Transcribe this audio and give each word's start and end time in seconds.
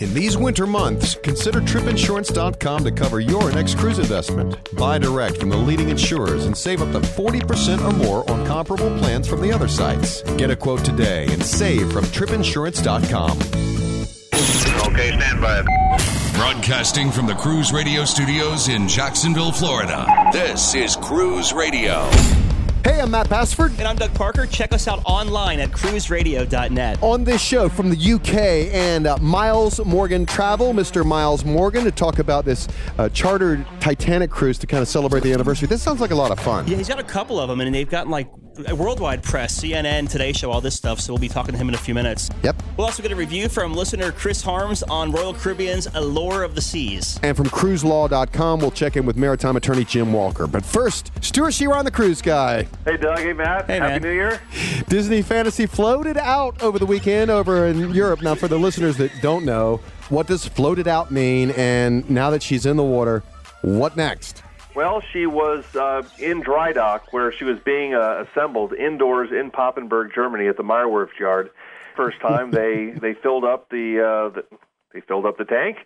In 0.00 0.14
these 0.14 0.38
winter 0.38 0.64
months, 0.64 1.16
consider 1.24 1.60
tripinsurance.com 1.60 2.84
to 2.84 2.92
cover 2.92 3.18
your 3.18 3.50
next 3.50 3.76
cruise 3.78 3.98
investment. 3.98 4.56
Buy 4.76 4.98
direct 4.98 5.38
from 5.38 5.48
the 5.48 5.56
leading 5.56 5.88
insurers 5.88 6.44
and 6.44 6.56
save 6.56 6.82
up 6.82 6.92
to 6.92 7.00
40% 7.00 7.84
or 7.84 7.92
more 7.96 8.30
on 8.30 8.46
comparable 8.46 8.96
plans 8.98 9.26
from 9.26 9.40
the 9.40 9.50
other 9.50 9.66
sites. 9.66 10.22
Get 10.36 10.52
a 10.52 10.56
quote 10.56 10.84
today 10.84 11.26
and 11.30 11.42
save 11.42 11.92
from 11.92 12.04
tripinsurance.com. 12.04 13.38
Okay, 14.92 15.18
stand 15.18 15.40
by. 15.40 15.62
Broadcasting 16.38 17.10
from 17.10 17.26
the 17.26 17.34
Cruise 17.34 17.72
Radio 17.72 18.04
studios 18.04 18.68
in 18.68 18.86
Jacksonville, 18.86 19.50
Florida. 19.50 20.06
This 20.32 20.76
is 20.76 20.94
Cruise 20.94 21.52
Radio. 21.52 22.08
Hey, 22.88 23.02
I'm 23.02 23.10
Matt 23.10 23.28
Bassford. 23.28 23.72
And 23.72 23.82
I'm 23.82 23.96
Doug 23.96 24.14
Parker. 24.14 24.46
Check 24.46 24.72
us 24.72 24.88
out 24.88 25.02
online 25.04 25.60
at 25.60 25.70
cruiseradio.net. 25.72 27.02
On 27.02 27.22
this 27.22 27.38
show 27.38 27.68
from 27.68 27.90
the 27.90 28.12
UK 28.14 28.72
and 28.72 29.06
uh, 29.06 29.18
Miles 29.18 29.78
Morgan 29.84 30.24
Travel, 30.24 30.72
Mr. 30.72 31.04
Miles 31.04 31.44
Morgan, 31.44 31.84
to 31.84 31.90
talk 31.90 32.18
about 32.18 32.46
this 32.46 32.66
uh, 32.96 33.10
chartered 33.10 33.66
Titanic 33.78 34.30
cruise 34.30 34.56
to 34.60 34.66
kind 34.66 34.80
of 34.80 34.88
celebrate 34.88 35.22
the 35.22 35.34
anniversary. 35.34 35.68
This 35.68 35.82
sounds 35.82 36.00
like 36.00 36.12
a 36.12 36.14
lot 36.14 36.30
of 36.30 36.40
fun. 36.40 36.66
Yeah, 36.66 36.78
he's 36.78 36.88
got 36.88 36.98
a 36.98 37.04
couple 37.04 37.38
of 37.38 37.50
them, 37.50 37.60
and 37.60 37.74
they've 37.74 37.86
gotten 37.86 38.10
like 38.10 38.30
worldwide 38.72 39.22
press, 39.22 39.60
CNN, 39.60 40.08
Today 40.08 40.32
Show, 40.32 40.50
all 40.50 40.60
this 40.60 40.74
stuff. 40.74 41.00
So 41.00 41.12
we'll 41.12 41.20
be 41.20 41.28
talking 41.28 41.52
to 41.52 41.58
him 41.58 41.68
in 41.68 41.74
a 41.74 41.78
few 41.78 41.94
minutes. 41.94 42.28
Yep. 42.42 42.62
We'll 42.76 42.86
also 42.86 43.02
get 43.02 43.12
a 43.12 43.16
review 43.16 43.48
from 43.48 43.74
listener 43.74 44.12
Chris 44.12 44.42
Harms 44.42 44.82
on 44.84 45.12
Royal 45.12 45.34
Caribbean's 45.34 45.86
Allure 45.94 46.42
of 46.42 46.54
the 46.54 46.60
Seas. 46.60 47.18
And 47.22 47.36
from 47.36 47.46
cruiselaw.com, 47.46 48.60
we'll 48.60 48.70
check 48.70 48.96
in 48.96 49.06
with 49.06 49.16
maritime 49.16 49.56
attorney 49.56 49.84
Jim 49.84 50.12
Walker. 50.12 50.46
But 50.46 50.64
first, 50.64 51.12
Stewart 51.22 51.52
Chiron, 51.52 51.84
the 51.84 51.90
cruise 51.90 52.22
guy. 52.22 52.66
Hey, 52.84 52.96
Doug. 52.96 53.18
Hey, 53.18 53.32
Matt. 53.32 53.66
Hey, 53.66 53.78
Happy 53.78 53.92
man. 53.92 54.02
New 54.02 54.12
Year. 54.12 54.40
Disney 54.88 55.22
Fantasy 55.22 55.66
floated 55.66 56.16
out 56.16 56.60
over 56.62 56.78
the 56.78 56.86
weekend 56.86 57.30
over 57.30 57.66
in 57.66 57.92
Europe. 57.94 58.22
Now, 58.22 58.34
for 58.34 58.48
the 58.48 58.58
listeners 58.58 58.96
that 58.98 59.10
don't 59.20 59.44
know, 59.44 59.80
what 60.08 60.26
does 60.26 60.46
floated 60.46 60.88
out 60.88 61.10
mean? 61.10 61.50
And 61.52 62.08
now 62.10 62.30
that 62.30 62.42
she's 62.42 62.66
in 62.66 62.76
the 62.76 62.84
water, 62.84 63.22
what 63.62 63.96
next? 63.96 64.42
Well, 64.78 65.02
she 65.12 65.26
was 65.26 65.64
uh, 65.74 66.04
in 66.20 66.40
dry 66.40 66.72
dock 66.72 67.12
where 67.12 67.32
she 67.32 67.42
was 67.42 67.58
being 67.58 67.94
uh, 67.94 68.24
assembled 68.28 68.72
indoors 68.72 69.30
in 69.32 69.50
Papenburg, 69.50 70.14
Germany, 70.14 70.46
at 70.46 70.56
the 70.56 70.62
Meyerwerft 70.62 71.18
yard. 71.18 71.50
First 71.96 72.20
time 72.20 72.52
they 72.52 72.90
they 73.00 73.14
filled 73.14 73.42
up 73.42 73.70
the, 73.70 73.98
uh, 73.98 74.28
the 74.28 74.44
they 74.94 75.00
filled 75.00 75.26
up 75.26 75.36
the 75.36 75.46
tank, 75.46 75.78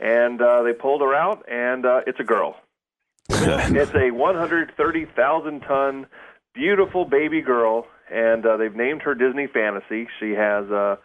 and 0.00 0.42
uh, 0.42 0.64
they 0.64 0.72
pulled 0.72 1.00
her 1.00 1.14
out, 1.14 1.44
and 1.48 1.86
uh, 1.86 2.00
it's 2.08 2.18
a 2.18 2.24
girl. 2.24 2.56
it's 3.28 3.94
a 3.94 4.10
130,000 4.10 5.60
ton, 5.60 6.06
beautiful 6.52 7.04
baby 7.04 7.42
girl, 7.42 7.86
and 8.12 8.44
uh, 8.44 8.56
they've 8.56 8.74
named 8.74 9.02
her 9.02 9.14
Disney 9.14 9.46
Fantasy. 9.46 10.08
She 10.18 10.32
has 10.32 10.68
uh, 10.72 10.96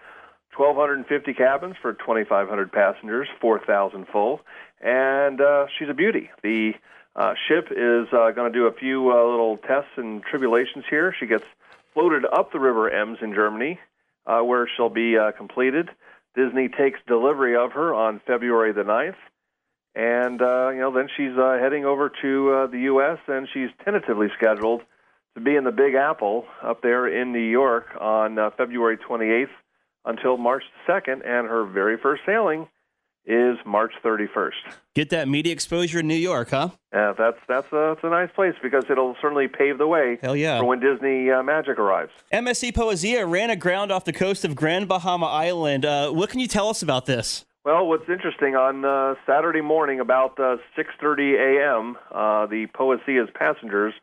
1,250 0.58 1.36
cabins 1.36 1.76
for 1.80 1.94
2,500 1.94 2.72
passengers, 2.72 3.28
4,000 3.40 4.08
full, 4.08 4.42
and 4.82 5.40
uh, 5.40 5.68
she's 5.78 5.90
a 5.90 5.94
beauty. 5.94 6.32
The 6.42 6.74
uh, 7.16 7.34
ship 7.48 7.70
is 7.72 8.08
uh, 8.12 8.32
going 8.32 8.52
to 8.52 8.58
do 8.58 8.66
a 8.68 8.74
few 8.74 9.12
uh, 9.12 9.24
little 9.24 9.58
tests 9.58 9.92
and 9.96 10.22
tribulations 10.24 10.84
here. 10.90 11.16
She 11.18 11.26
gets 11.26 11.46
floated 11.94 12.26
up 12.26 12.52
the 12.52 12.60
River 12.60 12.92
Ems 12.92 13.20
in 13.22 13.34
Germany, 13.34 13.80
uh, 14.26 14.42
where 14.42 14.68
she'll 14.76 14.90
be 14.90 15.18
uh, 15.18 15.32
completed. 15.32 15.90
Disney 16.36 16.68
takes 16.68 17.00
delivery 17.08 17.56
of 17.56 17.72
her 17.72 17.94
on 17.94 18.20
February 18.28 18.74
the 18.74 18.84
9th. 18.84 19.16
And 19.96 20.42
uh, 20.42 20.72
you 20.72 20.82
know, 20.82 20.92
then 20.92 21.08
she's 21.16 21.38
uh, 21.38 21.58
heading 21.58 21.86
over 21.86 22.12
to 22.22 22.52
uh, 22.52 22.68
the 22.68 22.80
U.S. 22.80 23.18
and 23.28 23.48
she's 23.54 23.70
tentatively 23.86 24.28
scheduled 24.38 24.82
to 25.36 25.42
be 25.42 25.56
in 25.56 25.64
the 25.64 25.72
Big 25.72 25.96
Apple 25.96 26.46
up 26.62 26.82
there 26.82 27.08
in 27.08 27.32
New 27.32 27.40
York 27.40 27.96
on 28.00 28.36
February 28.58 28.98
28th 28.98 29.48
until 30.04 30.38
March 30.38 30.64
2nd, 30.88 31.26
and 31.26 31.48
her 31.48 31.66
very 31.66 31.98
first 31.98 32.24
sailing 32.26 32.68
is 33.26 33.58
March 33.66 33.92
31st. 34.04 34.52
Get 34.94 35.10
that 35.10 35.28
media 35.28 35.52
exposure 35.52 36.00
in 36.00 36.08
New 36.08 36.16
York, 36.16 36.50
huh? 36.50 36.70
Uh, 36.94 37.14
that's 37.18 37.38
that's 37.48 37.72
a, 37.72 37.94
that's 37.94 38.04
a 38.04 38.10
nice 38.10 38.30
place 38.36 38.54
because 38.62 38.86
it'll 38.90 39.16
certainly 39.22 39.48
pave 39.48 39.78
the 39.78 39.88
way 39.88 40.18
Hell 40.22 40.36
yeah. 40.36 40.60
for 40.60 40.66
when 40.66 40.80
Disney 40.80 41.30
uh, 41.32 41.44
Magic 41.44 41.80
arrives. 41.80 42.12
MSC 42.32 42.74
Poesia 42.74 43.30
ran 43.30 43.50
aground 43.50 43.92
off 43.92 44.06
the 44.06 44.14
coast 44.14 44.46
of 44.46 44.56
Grand 44.56 44.88
Bahama 44.88 45.26
Island. 45.26 45.86
Uh, 45.86 46.12
what 46.12 46.30
can 46.30 46.40
you 46.40 46.48
tell 46.48 46.70
us 46.70 46.82
about 46.82 47.06
this? 47.06 47.46
Well, 47.66 47.88
what's 47.88 48.08
interesting 48.08 48.56
on 48.56 48.86
uh, 48.86 49.16
Saturday 49.26 49.62
morning 49.62 50.00
about 50.00 50.40
uh, 50.40 50.58
6:30 50.78 51.34
a.m., 51.34 51.98
uh, 52.12 52.46
the 52.46 52.68
Poesia's 52.68 53.30
passengers 53.34 53.94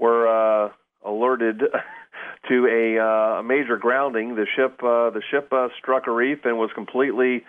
were 0.00 0.26
uh, 0.26 0.70
alerted 1.04 1.62
to 2.48 2.66
a, 2.66 2.98
uh, 3.38 3.42
major 3.42 3.76
grounding. 3.76 4.34
The 4.34 4.46
ship 4.56 4.82
uh, 4.82 5.10
the 5.10 5.22
ship 5.30 5.52
uh, 5.52 5.68
struck 5.78 6.06
a 6.06 6.10
reef 6.10 6.44
and 6.44 6.58
was 6.58 6.70
completely 6.74 7.44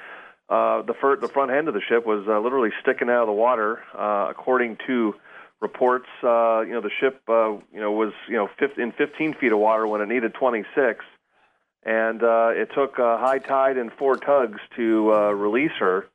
uh, 0.50 0.82
the 0.84 0.94
fir- 1.00 1.18
the 1.18 1.28
front 1.28 1.52
end 1.52 1.68
of 1.68 1.74
the 1.74 1.82
ship 1.82 2.06
was 2.06 2.26
uh, 2.28 2.40
literally 2.40 2.72
sticking 2.82 3.10
out 3.10 3.22
of 3.22 3.28
the 3.28 3.34
water, 3.34 3.82
uh, 3.98 4.28
according 4.30 4.78
to 4.88 5.16
reports. 5.62 6.08
Uh, 6.24 6.62
you 6.62 6.74
know, 6.74 6.82
the 6.82 6.92
ship 7.00 7.22
uh, 7.28 7.52
you 7.74 7.82
know 7.82 7.92
was 7.92 8.14
you 8.28 8.36
know 8.36 8.50
15, 8.60 8.84
in 8.84 8.92
15 8.92 9.36
feet 9.36 9.52
of 9.52 9.60
water 9.60 9.88
when 9.88 10.02
it 10.02 10.08
needed 10.08 10.34
26 10.34 11.04
and 11.86 12.24
uh, 12.24 12.50
it 12.50 12.70
took 12.74 12.98
uh, 12.98 13.18
high 13.18 13.38
tide 13.38 13.78
and 13.78 13.92
four 13.94 14.18
tugs 14.18 14.60
to 14.76 15.14
uh, 15.14 15.32
release 15.32 15.72
her. 15.80 16.08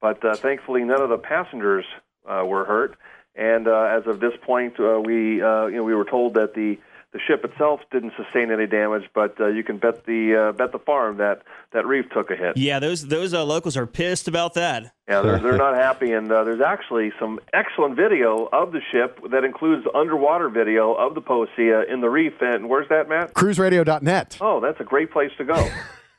But 0.00 0.22
uh, 0.22 0.36
thankfully, 0.36 0.84
none 0.84 1.00
of 1.00 1.08
the 1.08 1.16
passengers 1.16 1.86
uh, 2.28 2.44
were 2.46 2.64
hurt. 2.64 2.98
And 3.34 3.66
uh, 3.66 3.98
as 3.98 4.06
of 4.06 4.20
this 4.20 4.34
point, 4.42 4.78
uh, 4.78 5.00
we 5.00 5.42
uh, 5.42 5.66
you 5.66 5.76
know 5.76 5.84
we 5.84 5.94
were 5.94 6.04
told 6.04 6.34
that 6.34 6.54
the 6.54 6.78
the 7.14 7.20
ship 7.28 7.44
itself 7.44 7.80
didn't 7.92 8.12
sustain 8.16 8.50
any 8.50 8.66
damage, 8.66 9.04
but 9.14 9.40
uh, 9.40 9.46
you 9.46 9.62
can 9.62 9.78
bet 9.78 10.04
the 10.04 10.48
uh, 10.48 10.52
bet 10.52 10.72
the 10.72 10.80
farm 10.80 11.18
that 11.18 11.42
that 11.72 11.86
reef 11.86 12.06
took 12.10 12.28
a 12.32 12.34
hit. 12.34 12.56
Yeah, 12.56 12.80
those 12.80 13.06
those 13.06 13.32
uh, 13.32 13.44
locals 13.44 13.76
are 13.76 13.86
pissed 13.86 14.26
about 14.26 14.54
that. 14.54 14.92
Yeah, 15.08 15.22
they're, 15.22 15.38
they're 15.38 15.56
not 15.68 15.76
happy, 15.76 16.10
and 16.10 16.30
uh, 16.30 16.42
there's 16.42 16.60
actually 16.60 17.12
some 17.20 17.38
excellent 17.52 17.94
video 17.94 18.48
of 18.52 18.72
the 18.72 18.80
ship 18.90 19.20
that 19.30 19.44
includes 19.44 19.86
underwater 19.94 20.48
video 20.48 20.92
of 20.92 21.14
the 21.14 21.22
Poesia 21.22 21.88
in 21.88 22.00
the 22.00 22.10
reef. 22.10 22.34
And 22.40 22.68
where's 22.68 22.88
that, 22.88 23.08
Matt? 23.08 23.32
Cruiseradio.net. 23.34 24.38
Oh, 24.40 24.58
that's 24.58 24.80
a 24.80 24.84
great 24.84 25.12
place 25.12 25.30
to 25.38 25.44
go. 25.44 25.68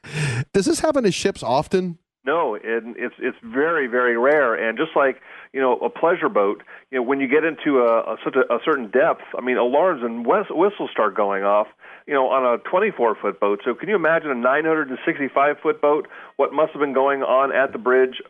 Does 0.54 0.66
this 0.66 0.80
happen 0.80 1.04
to 1.04 1.12
ships 1.12 1.44
often? 1.44 1.98
No, 2.26 2.56
it, 2.56 2.64
it's 2.64 3.16
it's 3.20 3.38
very 3.44 3.88
very 3.88 4.18
rare, 4.18 4.56
and 4.56 4.78
just 4.78 4.96
like 4.96 5.22
you 5.56 5.62
know 5.62 5.78
a 5.78 5.90
pleasure 5.90 6.28
boat, 6.28 6.62
you 6.92 6.98
know 6.98 7.04
when 7.04 7.22
you 7.22 7.30
get 7.30 7.46
into 7.46 7.80
a, 7.80 8.02
a, 8.02 8.18
such 8.26 8.36
a, 8.36 8.54
a 8.54 8.60
certain 8.66 8.92
depth, 8.92 9.24
I 9.38 9.42
mean 9.42 9.56
alarms 9.56 10.04
and 10.04 10.26
whis- 10.26 10.52
whistles 10.52 10.90
start 10.92 11.16
going 11.16 11.44
off, 11.44 11.68
you 12.06 12.14
know 12.14 12.28
on 12.28 12.44
a 12.44 12.58
24 12.70 13.16
foot 13.16 13.40
boat. 13.40 13.62
So 13.64 13.74
can 13.74 13.88
you 13.88 13.96
imagine 13.96 14.30
a 14.32 14.36
965 14.36 15.56
foot 15.64 15.82
boat? 15.82 16.10
What 16.36 16.52
must 16.52 16.74
have 16.74 16.82
been 16.82 16.94
going 16.94 17.24
on 17.24 17.56
at 17.56 17.72
the 17.72 17.80
bridge, 17.80 18.22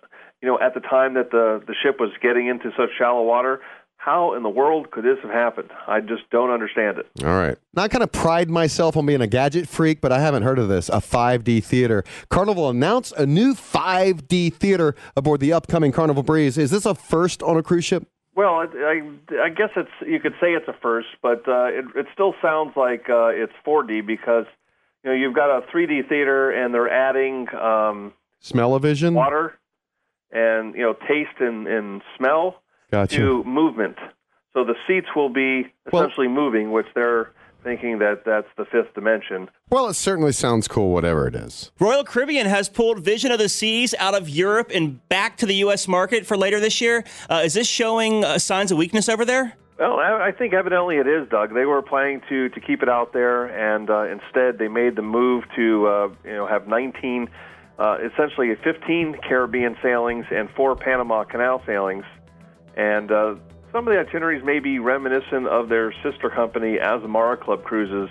you 0.43 0.47
know 0.47 0.59
at 0.61 0.75
the 0.75 0.81
time 0.81 1.15
that 1.15 1.31
the 1.31 1.63
the 1.65 1.73
ship 1.73 1.99
was 1.99 2.11
getting 2.21 2.45
into 2.45 2.69
such 2.77 2.89
shallow 2.95 3.23
water? 3.23 3.59
How 3.97 4.35
in 4.35 4.43
the 4.43 4.49
world 4.49 4.91
could 4.91 5.03
this 5.03 5.17
have 5.23 5.31
happened? 5.31 5.71
I 5.87 5.99
just 5.99 6.29
don't 6.29 6.51
understand 6.51 6.99
it. 6.99 7.07
All 7.23 7.29
right. 7.29 7.57
Now, 7.73 7.83
I 7.83 7.87
kind 7.87 8.03
of 8.03 8.11
pride 8.11 8.49
myself 8.51 8.95
on 8.95 9.05
being 9.05 9.21
a 9.21 9.27
gadget 9.27 9.67
freak, 9.67 9.99
but 9.99 10.11
I 10.11 10.19
haven't 10.19 10.43
heard 10.43 10.59
of 10.59 10.67
this 10.67 10.89
a 10.89 10.97
5D 10.97 11.63
theater. 11.63 12.03
Carnival 12.29 12.69
announced 12.69 13.13
a 13.17 13.25
new 13.25 13.55
5D 13.55 14.53
theater 14.53 14.95
aboard 15.17 15.39
the 15.39 15.53
upcoming 15.53 15.91
Carnival 15.91 16.21
Breeze. 16.21 16.57
Is 16.57 16.69
this 16.69 16.85
a 16.85 16.93
first 16.93 17.41
on 17.41 17.57
a 17.57 17.63
cruise 17.63 17.85
ship? 17.85 18.07
Well, 18.35 18.55
I, 18.55 18.65
I, 18.75 19.43
I 19.45 19.49
guess 19.49 19.69
it's 19.75 19.89
you 20.05 20.19
could 20.19 20.33
say 20.41 20.53
it's 20.53 20.67
a 20.67 20.75
first, 20.81 21.07
but 21.21 21.47
uh, 21.47 21.67
it, 21.67 21.85
it 21.95 22.05
still 22.13 22.35
sounds 22.41 22.73
like 22.75 23.09
uh, 23.09 23.27
it's 23.27 23.53
4D 23.65 24.05
because 24.05 24.45
you 25.03 25.09
know 25.09 25.15
you've 25.15 25.33
got 25.33 25.49
a 25.49 25.61
3D 25.61 26.07
theater 26.09 26.51
and 26.51 26.73
they're 26.73 26.89
adding 26.89 27.47
um, 27.55 28.13
Smell-o-vision? 28.41 29.13
water 29.13 29.57
and 30.31 30.75
you 30.75 30.81
know 30.81 30.93
taste 31.07 31.39
and, 31.39 31.65
and 31.67 32.01
smell 32.17 32.61
Gotcha. 32.95 33.17
to 33.17 33.43
movement. 33.43 33.97
So 34.53 34.63
the 34.63 34.75
seats 34.87 35.07
will 35.15 35.27
be 35.29 35.67
Well- 35.91 36.03
essentially 36.03 36.29
moving, 36.29 36.71
which 36.71 36.87
they're 36.95 37.31
thinking 37.61 37.97
that 37.99 38.23
that's 38.25 38.47
the 38.57 38.63
fifth 38.65 38.93
dimension. 38.93 39.49
Well, 39.69 39.87
it 39.87 39.95
certainly 39.95 40.31
sounds 40.31 40.67
cool, 40.67 40.93
whatever 40.93 41.27
it 41.27 41.35
is. 41.35 41.71
Royal 41.79 42.03
Caribbean 42.05 42.45
has 42.47 42.69
pulled 42.69 42.99
Vision 42.99 43.31
of 43.31 43.39
the 43.39 43.49
Seas 43.49 43.93
out 43.99 44.13
of 44.13 44.29
Europe 44.29 44.71
and 44.73 45.05
back 45.09 45.35
to 45.37 45.45
the 45.45 45.55
U.S. 45.55 45.87
market 45.87 46.25
for 46.25 46.37
later 46.37 46.59
this 46.59 46.79
year. 46.79 47.03
Uh, 47.29 47.41
is 47.43 47.55
this 47.55 47.67
showing 47.67 48.23
uh, 48.23 48.37
signs 48.37 48.71
of 48.71 48.77
weakness 48.77 49.09
over 49.09 49.25
there? 49.25 49.53
Well, 49.79 49.99
I 49.99 50.27
I 50.27 50.31
think 50.31 50.53
evidently 50.53 50.97
it 50.97 51.07
is, 51.07 51.27
Doug. 51.27 51.53
They 51.53 51.65
were 51.65 51.81
planning 51.81 52.21
to 52.29 52.47
to 52.49 52.59
keep 52.61 52.81
it 52.81 52.87
out 52.87 53.11
there, 53.11 53.45
and 53.47 53.89
uh, 53.89 54.03
instead 54.03 54.57
they 54.57 54.69
made 54.69 54.95
the 54.95 55.01
move 55.01 55.43
to 55.57 55.87
uh, 55.87 56.09
you 56.23 56.31
know 56.33 56.47
have 56.47 56.67
19, 56.67 57.27
uh, 57.77 57.97
essentially 58.13 58.55
15 58.63 59.17
Caribbean 59.27 59.75
sailings 59.83 60.25
and 60.31 60.49
four 60.55 60.75
Panama 60.77 61.25
Canal 61.25 61.61
sailings, 61.65 62.05
and 62.75 63.11
uh, 63.11 63.35
some 63.71 63.87
of 63.87 63.93
the 63.93 63.99
itineraries 63.99 64.43
may 64.43 64.59
be 64.59 64.79
reminiscent 64.79 65.47
of 65.47 65.69
their 65.69 65.93
sister 66.03 66.29
company, 66.29 66.77
Azamara 66.77 67.39
Club 67.39 67.63
Cruises, 67.63 68.09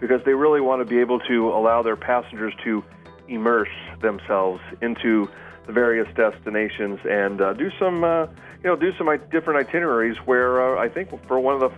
because 0.00 0.20
they 0.24 0.34
really 0.34 0.60
want 0.60 0.80
to 0.80 0.84
be 0.84 1.00
able 1.00 1.20
to 1.20 1.48
allow 1.48 1.82
their 1.82 1.96
passengers 1.96 2.54
to 2.64 2.82
immerse 3.28 3.68
themselves 4.00 4.60
into 4.80 5.28
the 5.66 5.72
various 5.72 6.08
destinations 6.16 6.98
and 7.08 7.40
uh, 7.40 7.52
do 7.52 7.70
some, 7.78 8.02
uh, 8.02 8.24
you 8.24 8.64
know, 8.64 8.76
do 8.76 8.92
some 8.96 9.08
different 9.30 9.68
itineraries. 9.68 10.16
Where 10.24 10.76
uh, 10.76 10.82
I 10.82 10.88
think 10.88 11.10
for 11.26 11.38
one 11.38 11.54
of 11.54 11.60
the 11.60 11.70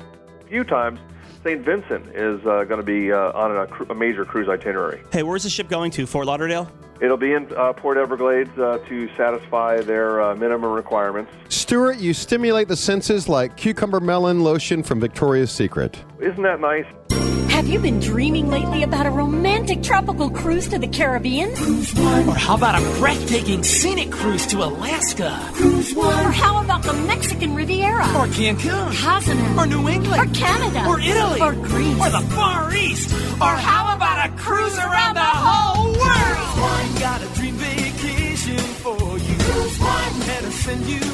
few 0.49 0.65
times 0.65 1.01
St. 1.45 1.61
Vincent 1.61 2.07
is 2.17 2.41
uh, 2.47 2.65
going 2.65 2.81
to 2.81 2.83
be 2.83 3.13
uh, 3.13 3.31
on 3.33 3.55
a, 3.55 3.67
cru- 3.67 3.87
a 3.91 3.95
major 3.95 4.25
cruise 4.25 4.49
itinerary. 4.49 5.03
Hey, 5.13 5.23
where's 5.23 5.43
the 5.43 5.51
ship 5.51 5.69
going 5.69 5.91
to? 5.93 6.07
Fort 6.07 6.27
Lauderdale? 6.27 6.71
It'll 7.03 7.19
be 7.19 7.35
in 7.35 7.53
uh, 7.55 7.75
Port 7.75 7.99
Everglades 7.99 8.57
uh, 8.59 8.79
to 8.89 9.15
satisfy 9.15 9.83
their 9.83 10.23
uh, 10.23 10.35
minimum 10.37 10.73
requirements. 10.73 11.31
Stuart, 11.51 11.99
you 11.99 12.15
stimulate 12.15 12.69
the 12.69 12.77
senses 12.77 13.29
like 13.29 13.59
cucumber 13.59 14.01
melon 14.01 14.43
lotion 14.43 14.83
from 14.83 15.01
Victoria's 15.01 15.53
Secret. 15.53 16.03
Isn't 16.19 16.43
that 16.45 16.61
nice? 16.61 16.87
Have 17.65 17.73
you 17.73 17.79
been 17.79 17.99
dreaming 17.99 18.51
lately 18.51 18.83
about 18.83 19.07
a 19.07 19.11
romantic 19.11 19.83
tropical 19.83 20.29
cruise 20.29 20.69
to 20.69 20.79
the 20.79 20.87
Caribbean? 20.87 21.49
Or 22.29 22.35
how 22.35 22.57
about 22.57 22.79
a 22.79 22.85
breathtaking 22.99 23.63
scenic 23.63 24.11
cruise 24.13 24.47
to 24.49 24.63
Alaska? 24.63 25.33
Or 25.97 26.31
how 26.31 26.63
about 26.63 26.83
the 26.83 26.93
Mexican 26.93 27.55
Riviera? 27.55 28.05
Or 28.19 28.27
Cancun? 28.27 28.95
Cozumel? 29.03 29.59
Or 29.59 29.67
New 29.67 29.89
England? 29.89 30.31
Or 30.31 30.35
Canada? 30.35 30.87
Or 30.87 31.01
Italy? 31.01 31.41
Or 31.41 31.53
Greece? 31.55 32.01
Or 32.03 32.11
the 32.11 32.27
Far 32.35 32.75
East? 32.75 33.11
Or 33.41 33.57
how 33.57 33.97
about 33.97 34.29
a 34.29 34.33
cruise 34.37 34.77
around 34.77 35.15
the 35.15 35.21
whole 35.25 35.87
world? 35.87 36.61
One 36.61 37.01
got 37.01 37.23
a 37.23 37.35
dream 37.35 37.55
vacation 37.55 38.59
for 38.59 39.17
you. 39.17 39.37
Cruise 39.39 39.79
One. 39.81 40.05
Send 40.65 40.87
you 40.87 41.14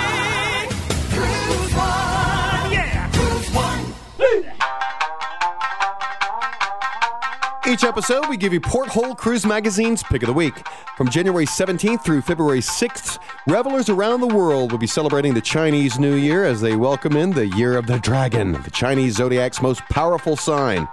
Each 7.71 7.85
episode, 7.85 8.27
we 8.27 8.35
give 8.35 8.51
you 8.51 8.59
Porthole 8.59 9.15
Cruise 9.15 9.45
Magazine's 9.45 10.03
Pick 10.03 10.23
of 10.23 10.27
the 10.27 10.33
Week. 10.33 10.53
From 10.97 11.09
January 11.09 11.45
17th 11.45 12.03
through 12.03 12.21
February 12.21 12.59
6th, 12.59 13.17
revelers 13.47 13.87
around 13.87 14.19
the 14.19 14.27
world 14.27 14.73
will 14.73 14.79
be 14.79 14.85
celebrating 14.85 15.33
the 15.33 15.39
Chinese 15.39 15.97
New 15.97 16.15
Year 16.15 16.43
as 16.43 16.59
they 16.59 16.75
welcome 16.75 17.15
in 17.15 17.31
the 17.31 17.47
Year 17.47 17.77
of 17.77 17.87
the 17.87 17.97
Dragon, 17.99 18.61
the 18.63 18.71
Chinese 18.71 19.15
zodiac's 19.15 19.61
most 19.61 19.79
powerful 19.83 20.35
sign. 20.35 20.85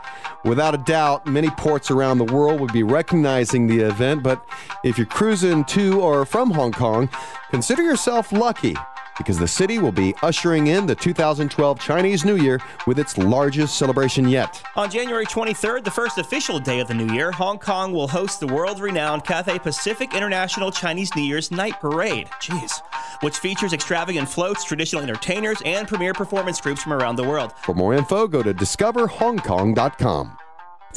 Without 0.44 0.72
a 0.72 0.78
doubt, 0.78 1.26
many 1.26 1.50
ports 1.50 1.90
around 1.90 2.18
the 2.18 2.32
world 2.32 2.60
would 2.60 2.72
be 2.72 2.84
recognizing 2.84 3.66
the 3.66 3.80
event, 3.80 4.22
but 4.22 4.46
if 4.84 4.96
you're 4.96 5.06
cruising 5.06 5.64
to 5.64 6.00
or 6.00 6.24
from 6.24 6.52
Hong 6.52 6.70
Kong, 6.70 7.08
consider 7.50 7.82
yourself 7.82 8.30
lucky 8.30 8.76
because 9.18 9.38
the 9.38 9.48
city 9.48 9.78
will 9.78 9.92
be 9.92 10.14
ushering 10.22 10.68
in 10.68 10.86
the 10.86 10.94
2012 10.94 11.78
Chinese 11.80 12.24
New 12.24 12.36
Year 12.36 12.60
with 12.86 12.98
its 12.98 13.18
largest 13.18 13.76
celebration 13.76 14.28
yet. 14.28 14.62
On 14.76 14.90
January 14.90 15.26
23rd, 15.26 15.84
the 15.84 15.90
first 15.90 16.16
official 16.16 16.58
day 16.58 16.80
of 16.80 16.88
the 16.88 16.94
new 16.94 17.12
year, 17.12 17.30
Hong 17.32 17.58
Kong 17.58 17.92
will 17.92 18.08
host 18.08 18.40
the 18.40 18.46
world 18.46 18.80
renowned 18.80 19.24
Cathay 19.24 19.58
Pacific 19.58 20.14
International 20.14 20.70
Chinese 20.70 21.14
New 21.14 21.22
Year's 21.22 21.50
Night 21.50 21.80
Parade. 21.80 22.28
Jeez. 22.40 22.80
Which 23.20 23.38
features 23.38 23.72
extravagant 23.72 24.28
floats, 24.28 24.64
traditional 24.64 25.02
entertainers, 25.02 25.60
and 25.64 25.86
premier 25.86 26.14
performance 26.14 26.60
groups 26.60 26.82
from 26.82 26.92
around 26.92 27.16
the 27.16 27.24
world. 27.24 27.52
For 27.62 27.74
more 27.74 27.94
info, 27.94 28.26
go 28.26 28.42
to 28.42 28.54
discoverhongkong.com. 28.54 30.37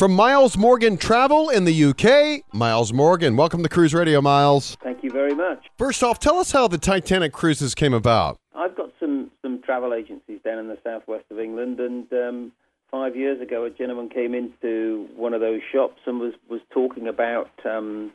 From 0.02 0.16
Miles 0.16 0.58
Morgan 0.58 0.98
Travel 0.98 1.52
in 1.52 1.64
the 1.64 1.84
UK, 1.84 2.42
Miles 2.56 2.92
Morgan. 2.92 3.36
Welcome 3.36 3.62
to 3.62 3.70
Cruise 3.70 3.94
Radio, 3.94 4.20
Miles. 4.20 4.76
Thank 4.82 5.04
you 5.04 5.12
very 5.12 5.36
much. 5.36 5.64
First 5.78 6.02
off, 6.02 6.18
tell 6.18 6.40
us 6.40 6.52
how 6.52 6.68
the 6.68 6.80
Titanic 6.80 7.34
cruises 7.34 7.76
came 7.76 7.94
about. 7.94 8.40
I've 8.56 8.76
got 8.76 8.90
some, 9.00 9.30
some 9.44 9.62
travel 9.62 9.94
agencies 9.94 10.40
down 10.44 10.58
in 10.58 10.70
the 10.70 10.80
southwest 10.84 11.26
of 11.30 11.40
England, 11.40 11.80
and 11.80 12.12
um, 12.14 12.52
five 12.90 13.16
years 13.16 13.40
ago, 13.42 13.64
a 13.66 13.70
gentleman 13.70 14.10
came 14.10 14.34
into 14.34 15.08
one 15.16 15.36
of 15.36 15.40
those 15.40 15.62
shops 15.72 16.02
and 16.08 16.20
was, 16.20 16.34
was 16.50 16.62
talking 16.72 17.08
about 17.08 17.52
um, 17.64 18.12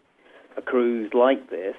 a 0.56 0.62
cruise 0.62 1.12
like 1.14 1.50
this. 1.50 1.76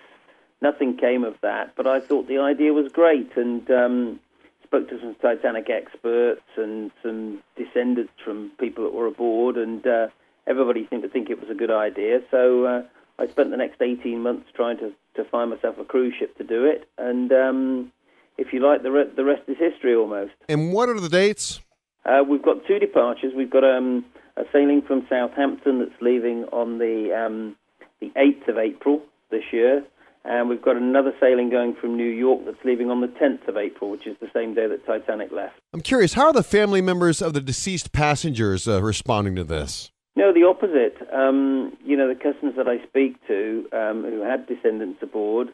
Nothing 0.61 0.95
came 0.95 1.25
of 1.25 1.35
that, 1.41 1.73
but 1.75 1.85
I 1.85 1.99
thought 1.99 2.29
the 2.29 2.37
idea 2.37 2.71
was 2.71 2.89
great, 2.93 3.35
and 3.35 3.69
um, 3.69 4.21
spoke 4.67 4.89
to 4.89 4.99
some 4.99 5.15
Titanic 5.21 5.69
experts 5.69 6.41
and 6.57 6.91
some 7.01 7.41
descendants 7.55 8.13
from 8.23 8.51
people 8.59 8.83
that 8.83 8.93
were 8.93 9.07
aboard, 9.07 9.57
and 9.57 9.85
uh, 9.87 10.07
everybody 10.45 10.87
seemed 10.89 11.03
to 11.03 11.09
think 11.09 11.29
it 11.29 11.39
was 11.39 11.49
a 11.49 11.55
good 11.55 11.71
idea. 11.71 12.19
So 12.29 12.65
uh, 12.65 12.81
I 13.17 13.27
spent 13.27 13.51
the 13.51 13.57
next 13.57 13.81
18 13.81 14.21
months 14.21 14.47
trying 14.55 14.77
to, 14.77 14.91
to 15.15 15.29
find 15.29 15.49
myself 15.49 15.77
a 15.79 15.85
cruise 15.85 16.13
ship 16.19 16.37
to 16.37 16.43
do 16.43 16.65
it, 16.65 16.87
and 16.97 17.31
um, 17.31 17.91
if 18.37 18.53
you 18.53 18.59
like, 18.59 18.83
the, 18.83 18.91
re- 18.91 19.11
the 19.15 19.23
rest 19.23 19.43
is 19.47 19.57
history 19.57 19.95
almost. 19.95 20.33
And 20.47 20.71
what 20.73 20.89
are 20.89 20.99
the 20.99 21.09
dates? 21.09 21.61
Uh, 22.05 22.23
we've 22.27 22.43
got 22.43 22.65
two 22.67 22.79
departures. 22.79 23.33
We've 23.35 23.49
got 23.49 23.63
um, 23.63 24.05
a 24.37 24.43
sailing 24.53 24.81
from 24.81 25.05
Southampton 25.09 25.79
that's 25.79 26.01
leaving 26.01 26.45
on 26.51 26.77
the 26.77 27.13
um, 27.13 27.55
the 27.99 28.11
8th 28.15 28.47
of 28.47 28.57
April 28.57 29.01
this 29.31 29.43
year, 29.51 29.83
and 30.27 30.49
we've 30.49 30.61
got 30.61 30.75
another 30.75 31.13
sailing 31.19 31.49
going 31.49 31.73
from 31.73 31.95
New 31.95 32.09
York 32.09 32.41
that's 32.45 32.63
leaving 32.65 32.91
on 32.91 33.01
the 33.01 33.07
10th 33.07 33.47
of 33.47 33.57
April, 33.57 33.89
which 33.89 34.05
is 34.05 34.17
the 34.19 34.29
same 34.33 34.53
day 34.53 34.67
that 34.67 34.85
Titanic 34.85 35.31
left. 35.31 35.55
I'm 35.73 35.81
curious, 35.81 36.13
how 36.13 36.27
are 36.27 36.33
the 36.33 36.43
family 36.43 36.81
members 36.81 37.21
of 37.21 37.33
the 37.33 37.41
deceased 37.41 37.93
passengers 37.93 38.67
uh, 38.67 38.83
responding 38.83 39.35
to 39.35 39.43
this? 39.43 39.91
No, 40.17 40.33
the 40.33 40.43
opposite. 40.43 40.97
Um, 41.13 41.77
you 41.85 41.95
know, 41.95 42.07
the 42.07 42.15
customers 42.15 42.55
that 42.57 42.67
I 42.67 42.83
speak 42.87 43.15
to 43.27 43.69
um, 43.71 44.03
who 44.03 44.21
had 44.21 44.47
descendants 44.47 45.01
aboard 45.01 45.49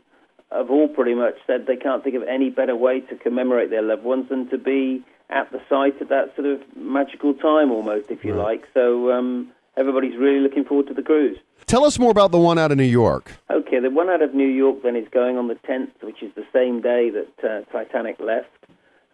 have 0.51 0.69
all 0.69 0.87
pretty 0.87 1.13
much 1.13 1.35
said 1.45 1.67
they 1.67 1.75
can't 1.75 2.03
think 2.03 2.15
of 2.15 2.23
any 2.23 2.49
better 2.49 2.75
way 2.75 3.01
to 3.01 3.15
commemorate 3.15 3.69
their 3.69 3.81
loved 3.81 4.03
ones 4.03 4.29
than 4.29 4.49
to 4.49 4.57
be 4.57 5.03
at 5.29 5.51
the 5.51 5.61
site 5.69 6.01
at 6.01 6.09
that 6.09 6.35
sort 6.35 6.47
of 6.47 6.61
magical 6.75 7.33
time, 7.33 7.71
almost, 7.71 8.09
if 8.09 8.23
you 8.23 8.35
like. 8.35 8.67
So 8.73 9.11
um, 9.11 9.51
everybody's 9.77 10.17
really 10.17 10.39
looking 10.39 10.63
forward 10.65 10.87
to 10.87 10.93
the 10.93 11.01
cruise. 11.01 11.37
Tell 11.65 11.85
us 11.85 11.97
more 11.97 12.11
about 12.11 12.31
the 12.31 12.39
one 12.39 12.59
out 12.59 12.71
of 12.71 12.77
New 12.77 12.83
York. 12.83 13.31
Okay, 13.49 13.79
the 13.79 13.89
one 13.89 14.09
out 14.09 14.21
of 14.21 14.33
New 14.33 14.47
York 14.47 14.83
then 14.83 14.95
is 14.95 15.07
going 15.11 15.37
on 15.37 15.47
the 15.47 15.55
10th, 15.55 15.91
which 16.01 16.21
is 16.21 16.31
the 16.35 16.45
same 16.53 16.81
day 16.81 17.09
that 17.09 17.43
uh, 17.43 17.71
Titanic 17.71 18.19
left. 18.19 18.49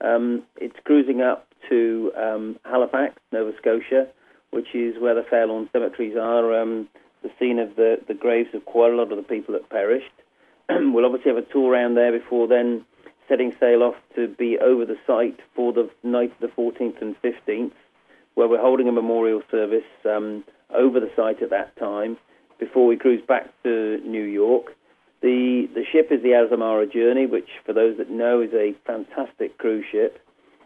Um, 0.02 0.44
it's 0.58 0.76
cruising 0.84 1.22
up 1.22 1.48
to 1.70 2.12
um, 2.18 2.60
Halifax, 2.66 3.16
Nova 3.32 3.52
Scotia, 3.58 4.08
which 4.52 4.74
is 4.74 5.00
where 5.00 5.16
the 5.16 5.24
Fairlawn 5.30 5.70
cemeteries 5.72 6.18
are, 6.18 6.60
um, 6.60 6.88
the 7.22 7.30
scene 7.40 7.60
of 7.60 7.76
the, 7.76 7.98
the 8.08 8.14
graves 8.14 8.50
of 8.54 8.66
quite 8.66 8.92
a 8.92 8.96
lot 8.96 9.12
of 9.12 9.18
the 9.18 9.24
people 9.24 9.54
that 9.54 9.70
perished. 9.70 10.12
we'll 10.70 11.06
obviously 11.06 11.32
have 11.32 11.44
a 11.44 11.54
tour 11.54 11.72
around 11.72 11.96
there 11.96 12.12
before 12.12 12.48
then 12.48 12.86
setting 13.28 13.54
sail 13.60 13.84
off 13.84 13.96
to 14.16 14.28
be 14.28 14.58
over 14.58 14.86
the 14.86 14.98
site 15.06 15.40
for 15.56 15.72
the 15.72 15.90
night 16.04 16.34
of 16.42 16.50
the 16.50 16.62
14th 16.62 17.00
and 17.02 17.16
15th, 17.22 17.72
where 18.40 18.48
we're 18.48 18.62
holding 18.62 18.88
a 18.88 18.92
memorial 18.94 19.42
service 19.52 19.84
um, 20.06 20.46
over 20.74 21.02
the 21.02 21.12
site 21.14 21.42
at 21.44 21.50
that 21.50 21.76
time 21.78 22.18
before 22.58 22.88
we 22.88 22.96
cruise 22.96 23.22
back 23.28 23.50
to 23.64 24.00
New 24.06 24.24
York. 24.24 24.68
The 25.22 25.68
the 25.76 25.84
ship 25.92 26.08
is 26.10 26.24
the 26.24 26.30
Azamara 26.30 26.90
Journey, 26.92 27.26
which, 27.26 27.50
for 27.66 27.74
those 27.74 27.98
that 27.98 28.10
know, 28.10 28.40
is 28.42 28.54
a 28.54 28.74
fantastic 28.88 29.58
cruise 29.58 29.84
ship, 29.92 30.20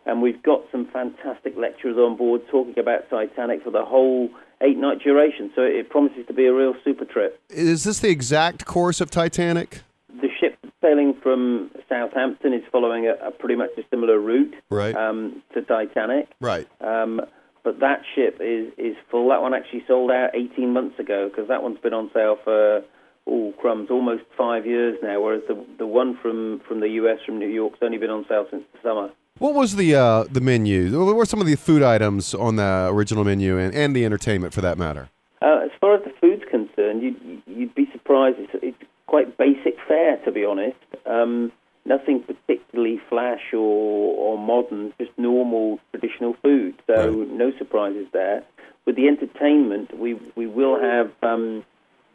and 0.06 0.22
we've 0.22 0.42
got 0.44 0.62
some 0.72 0.88
fantastic 0.94 1.56
lecturers 1.58 1.98
on 1.98 2.16
board 2.16 2.42
talking 2.52 2.78
about 2.78 3.10
Titanic 3.10 3.64
for 3.64 3.72
the 3.72 3.84
whole 3.84 4.30
eight 4.62 4.78
night 4.78 5.00
duration. 5.04 5.52
So 5.56 5.64
it 5.64 5.90
promises 5.90 6.28
to 6.28 6.34
be 6.34 6.46
a 6.46 6.54
real 6.54 6.76
super 6.84 7.06
trip. 7.06 7.42
Is 7.50 7.86
this 7.86 8.02
the 8.02 8.10
exact 8.12 8.66
course 8.66 9.02
of 9.02 9.10
Titanic? 9.10 9.82
The 10.22 10.30
ship 10.40 10.60
sailing 10.80 11.16
from 11.24 11.72
Southampton 11.90 12.54
is 12.54 12.62
following 12.72 13.08
a, 13.08 13.14
a 13.28 13.32
pretty 13.32 13.56
much 13.56 13.72
a 13.80 13.82
similar 13.90 14.20
route 14.20 14.54
Right. 14.70 14.96
um, 14.96 15.42
to 15.56 15.64
Titanic. 15.64 16.28
Right. 16.40 16.68
Um, 16.80 17.22
but 17.64 17.80
that 17.80 18.02
ship 18.16 18.38
is, 18.40 18.72
is 18.78 18.96
full. 19.10 19.30
That 19.30 19.42
one 19.42 19.54
actually 19.54 19.84
sold 19.88 20.12
out 20.12 20.32
18 20.36 20.72
months 20.72 21.00
ago 21.00 21.30
because 21.30 21.48
that 21.48 21.64
one's 21.64 21.80
been 21.80 21.94
on 21.94 22.12
sale 22.14 22.38
for, 22.44 22.84
oh, 23.28 23.54
crumbs, 23.60 23.90
almost 23.90 24.24
five 24.38 24.66
years 24.66 24.98
now, 25.02 25.22
whereas 25.22 25.42
the, 25.48 25.66
the 25.78 25.88
one 25.88 26.18
from, 26.22 26.62
from 26.68 26.82
the 26.82 26.90
US, 26.90 27.20
from 27.26 27.40
New 27.40 27.48
York's 27.48 27.80
only 27.82 27.98
been 27.98 28.10
on 28.10 28.26
sale 28.28 28.46
since 28.52 28.64
the 28.74 28.80
summer. 28.88 29.10
What 29.40 29.56
was 29.56 29.76
the 29.78 29.96
uh, 29.96 30.26
the 30.30 30.42
menu? 30.42 31.04
What 31.04 31.16
were 31.16 31.26
some 31.26 31.42
of 31.42 31.48
the 31.48 31.56
food 31.56 31.82
items 31.82 32.36
on 32.36 32.56
the 32.56 32.88
original 32.92 33.24
menu 33.24 33.58
and, 33.58 33.74
and 33.74 33.96
the 33.96 34.06
entertainment 34.06 34.54
for 34.54 34.62
that 34.62 34.78
matter? 34.78 35.10
Uh, 35.42 35.62
as 35.66 35.72
far 35.82 35.96
as 35.96 36.04
the 36.04 36.14
food's 36.22 36.44
concerned, 36.50 37.02
you'd, 37.02 37.42
you'd 37.48 37.74
be 37.74 37.90
surprised. 37.92 38.38
It's, 38.40 38.54
it's 38.62 38.78
quite 39.08 39.36
basic 39.38 39.76
fare, 39.88 40.18
to 40.18 40.32
be 40.32 40.46
honest. 40.46 40.78
Um, 41.08 41.52
nothing 41.86 42.24
particularly 42.24 43.02
flash 43.10 43.54
or, 43.54 43.58
or 43.58 44.38
modern, 44.38 44.94
just 45.00 45.12
normal 45.18 45.80
traditional 45.92 46.34
food. 46.42 46.76
So 46.88 47.12
no 47.30 47.52
surprises 47.58 48.08
there. 48.14 48.44
With 48.86 48.96
the 48.96 49.08
entertainment, 49.08 49.98
we 49.98 50.16
we 50.36 50.48
will 50.48 50.80
have 50.80 51.12
um, 51.22 51.64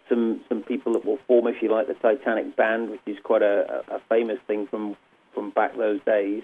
some 0.08 0.40
some 0.48 0.62
people 0.62 0.92
that 0.94 1.04
will 1.04 1.18
form, 1.26 1.46
if 1.46 1.62
you 1.62 1.70
like, 1.70 1.86
the 1.86 1.94
Titanic 1.94 2.56
band, 2.56 2.90
which 2.90 3.00
is 3.06 3.16
quite 3.22 3.42
a, 3.42 3.84
a 3.90 3.96
a 3.96 4.00
famous 4.08 4.38
thing 4.46 4.66
from 4.66 4.96
from 5.32 5.50
back 5.50 5.76
those 5.76 6.00
days. 6.04 6.42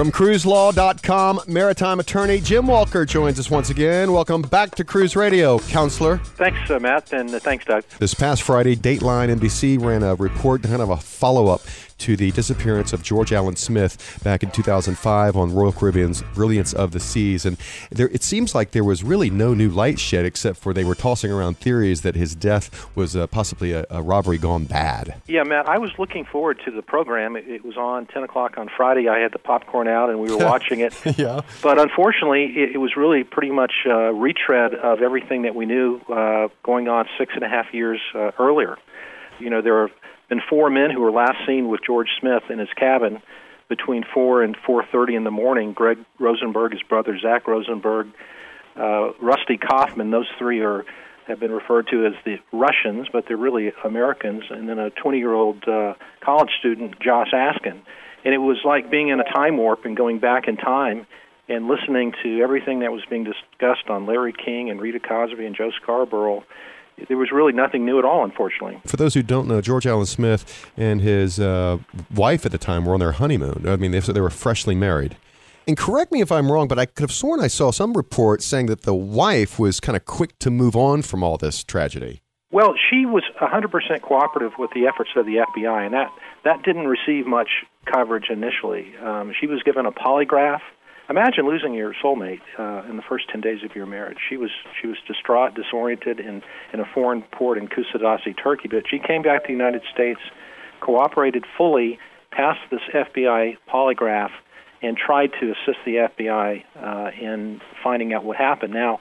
From 0.00 0.10
cruiselaw.com, 0.10 1.40
maritime 1.46 2.00
attorney 2.00 2.40
Jim 2.40 2.66
Walker 2.66 3.04
joins 3.04 3.38
us 3.38 3.50
once 3.50 3.68
again. 3.68 4.12
Welcome 4.12 4.40
back 4.40 4.74
to 4.76 4.82
Cruise 4.82 5.14
Radio, 5.14 5.58
counselor. 5.58 6.16
Thanks, 6.16 6.70
uh, 6.70 6.78
Matt, 6.78 7.12
and 7.12 7.28
uh, 7.34 7.38
thanks, 7.38 7.66
Doug. 7.66 7.84
This 7.98 8.14
past 8.14 8.42
Friday, 8.42 8.76
Dateline 8.76 9.36
NBC 9.36 9.78
ran 9.78 10.02
a 10.02 10.14
report, 10.14 10.62
kind 10.62 10.80
of 10.80 10.88
a 10.88 10.96
follow 10.96 11.48
up 11.48 11.60
to 12.00 12.16
the 12.16 12.30
disappearance 12.32 12.92
of 12.92 13.02
George 13.02 13.32
Allen 13.32 13.56
Smith 13.56 14.20
back 14.24 14.42
in 14.42 14.50
2005 14.50 15.36
on 15.36 15.54
Royal 15.54 15.72
Caribbean's 15.72 16.22
Brilliance 16.34 16.72
of 16.72 16.92
the 16.92 17.00
Seas. 17.00 17.44
And 17.44 17.56
there, 17.90 18.08
it 18.08 18.22
seems 18.22 18.54
like 18.54 18.72
there 18.72 18.84
was 18.84 19.04
really 19.04 19.30
no 19.30 19.54
new 19.54 19.68
light 19.68 19.98
shed 19.98 20.24
except 20.24 20.58
for 20.58 20.72
they 20.72 20.84
were 20.84 20.94
tossing 20.94 21.30
around 21.30 21.58
theories 21.58 22.00
that 22.02 22.14
his 22.14 22.34
death 22.34 22.88
was 22.96 23.14
uh, 23.14 23.26
possibly 23.26 23.72
a, 23.72 23.84
a, 23.90 24.02
robbery 24.02 24.38
gone 24.38 24.64
bad. 24.64 25.14
Yeah, 25.28 25.44
Matt, 25.44 25.68
I 25.68 25.78
was 25.78 25.90
looking 25.98 26.24
forward 26.24 26.60
to 26.64 26.70
the 26.70 26.82
program. 26.82 27.36
It, 27.36 27.46
it, 27.46 27.64
was 27.64 27.76
on 27.76 28.06
10 28.06 28.22
o'clock 28.22 28.56
on 28.56 28.68
Friday. 28.74 29.08
I 29.08 29.18
had 29.18 29.32
the 29.32 29.38
popcorn 29.38 29.86
out 29.86 30.08
and 30.10 30.18
we 30.18 30.30
were 30.30 30.44
watching 30.44 30.80
it. 30.80 30.94
yeah. 31.18 31.42
But 31.62 31.78
unfortunately, 31.78 32.44
it, 32.56 32.72
it 32.74 32.78
was 32.78 32.96
really 32.96 33.24
pretty 33.24 33.50
much 33.50 33.72
a 33.86 34.12
retread 34.12 34.74
of 34.74 35.02
everything 35.02 35.42
that 35.42 35.54
we 35.54 35.66
knew 35.66 36.00
uh, 36.08 36.48
going 36.62 36.88
on 36.88 37.06
six 37.18 37.34
and 37.34 37.44
a 37.44 37.48
half 37.48 37.72
years 37.72 38.00
uh, 38.14 38.30
earlier. 38.38 38.78
You 39.38 39.50
know, 39.50 39.62
there 39.62 39.76
are 39.82 39.90
been 40.30 40.40
four 40.48 40.70
men 40.70 40.90
who 40.90 41.00
were 41.00 41.10
last 41.10 41.36
seen 41.46 41.68
with 41.68 41.80
George 41.84 42.08
Smith 42.18 42.44
in 42.48 42.58
his 42.58 42.70
cabin 42.76 43.20
between 43.68 44.04
4 44.14 44.42
and 44.42 44.56
4:30 44.66 45.16
in 45.16 45.24
the 45.24 45.30
morning. 45.30 45.72
Greg 45.72 45.98
Rosenberg, 46.18 46.72
his 46.72 46.82
brother 46.82 47.18
Zach 47.18 47.46
Rosenberg, 47.46 48.08
uh, 48.76 49.10
Rusty 49.20 49.58
Kaufman. 49.58 50.10
Those 50.10 50.28
three 50.38 50.60
are 50.60 50.84
have 51.26 51.38
been 51.38 51.52
referred 51.52 51.86
to 51.88 52.06
as 52.06 52.14
the 52.24 52.38
Russians, 52.52 53.08
but 53.12 53.26
they're 53.26 53.36
really 53.36 53.72
Americans. 53.84 54.44
And 54.50 54.68
then 54.68 54.80
a 54.80 54.90
20-year-old 54.90 55.68
uh, 55.68 55.94
college 56.20 56.50
student, 56.58 56.98
Josh 56.98 57.32
Askin. 57.32 57.82
And 58.24 58.34
it 58.34 58.38
was 58.38 58.58
like 58.64 58.90
being 58.90 59.08
in 59.08 59.20
a 59.20 59.24
time 59.24 59.56
warp 59.56 59.84
and 59.84 59.96
going 59.96 60.18
back 60.18 60.48
in 60.48 60.56
time 60.56 61.06
and 61.48 61.68
listening 61.68 62.14
to 62.24 62.40
everything 62.42 62.80
that 62.80 62.90
was 62.90 63.02
being 63.08 63.22
discussed 63.22 63.88
on 63.88 64.06
Larry 64.06 64.32
King 64.32 64.70
and 64.70 64.80
Rita 64.80 64.98
Cosby 64.98 65.46
and 65.46 65.54
Joe 65.54 65.70
Scarborough 65.82 66.44
there 67.08 67.16
was 67.16 67.30
really 67.32 67.52
nothing 67.52 67.84
new 67.84 67.98
at 67.98 68.04
all, 68.04 68.24
unfortunately. 68.24 68.80
For 68.86 68.96
those 68.96 69.14
who 69.14 69.22
don't 69.22 69.48
know, 69.48 69.60
George 69.60 69.86
Allen 69.86 70.06
Smith 70.06 70.70
and 70.76 71.00
his 71.00 71.38
uh, 71.38 71.78
wife 72.14 72.46
at 72.46 72.52
the 72.52 72.58
time 72.58 72.84
were 72.84 72.94
on 72.94 73.00
their 73.00 73.12
honeymoon. 73.12 73.68
I 73.68 73.76
mean, 73.76 73.90
they, 73.90 74.00
they 74.00 74.20
were 74.20 74.30
freshly 74.30 74.74
married. 74.74 75.16
And 75.66 75.76
correct 75.76 76.10
me 76.10 76.20
if 76.20 76.32
I'm 76.32 76.50
wrong, 76.50 76.68
but 76.68 76.78
I 76.78 76.86
could 76.86 77.02
have 77.02 77.12
sworn 77.12 77.40
I 77.40 77.46
saw 77.46 77.70
some 77.70 77.92
report 77.94 78.42
saying 78.42 78.66
that 78.66 78.82
the 78.82 78.94
wife 78.94 79.58
was 79.58 79.78
kind 79.78 79.96
of 79.96 80.04
quick 80.04 80.38
to 80.40 80.50
move 80.50 80.74
on 80.74 81.02
from 81.02 81.22
all 81.22 81.36
this 81.36 81.62
tragedy. 81.62 82.22
Well, 82.52 82.74
she 82.90 83.06
was 83.06 83.22
100% 83.40 84.02
cooperative 84.02 84.52
with 84.58 84.70
the 84.74 84.88
efforts 84.88 85.10
of 85.14 85.26
the 85.26 85.36
FBI, 85.36 85.84
and 85.84 85.94
that, 85.94 86.10
that 86.44 86.64
didn't 86.64 86.88
receive 86.88 87.26
much 87.26 87.48
coverage 87.86 88.28
initially. 88.28 88.92
Um, 88.96 89.32
she 89.38 89.46
was 89.46 89.62
given 89.62 89.86
a 89.86 89.92
polygraph 89.92 90.60
imagine 91.10 91.46
losing 91.46 91.74
your 91.74 91.92
soulmate 92.02 92.40
uh, 92.58 92.88
in 92.88 92.96
the 92.96 93.02
first 93.02 93.28
10 93.30 93.40
days 93.40 93.58
of 93.64 93.74
your 93.74 93.86
marriage. 93.86 94.18
She 94.28 94.36
was 94.36 94.50
she 94.80 94.86
was 94.86 94.96
distraught, 95.06 95.54
disoriented 95.54 96.20
in 96.20 96.42
in 96.72 96.80
a 96.80 96.84
foreign 96.94 97.22
port 97.22 97.58
in 97.58 97.68
Kusadasi, 97.68 98.34
Turkey, 98.42 98.68
but 98.68 98.84
she 98.88 98.98
came 98.98 99.22
back 99.22 99.42
to 99.42 99.46
the 99.48 99.52
United 99.52 99.82
States, 99.92 100.20
cooperated 100.80 101.44
fully, 101.58 101.98
passed 102.30 102.60
this 102.70 102.80
FBI 102.94 103.56
polygraph 103.68 104.30
and 104.82 104.96
tried 104.96 105.30
to 105.40 105.52
assist 105.52 105.78
the 105.84 106.08
FBI 106.08 106.64
uh, 106.76 107.10
in 107.20 107.60
finding 107.82 108.14
out 108.14 108.24
what 108.24 108.36
happened. 108.36 108.72
Now, 108.72 109.00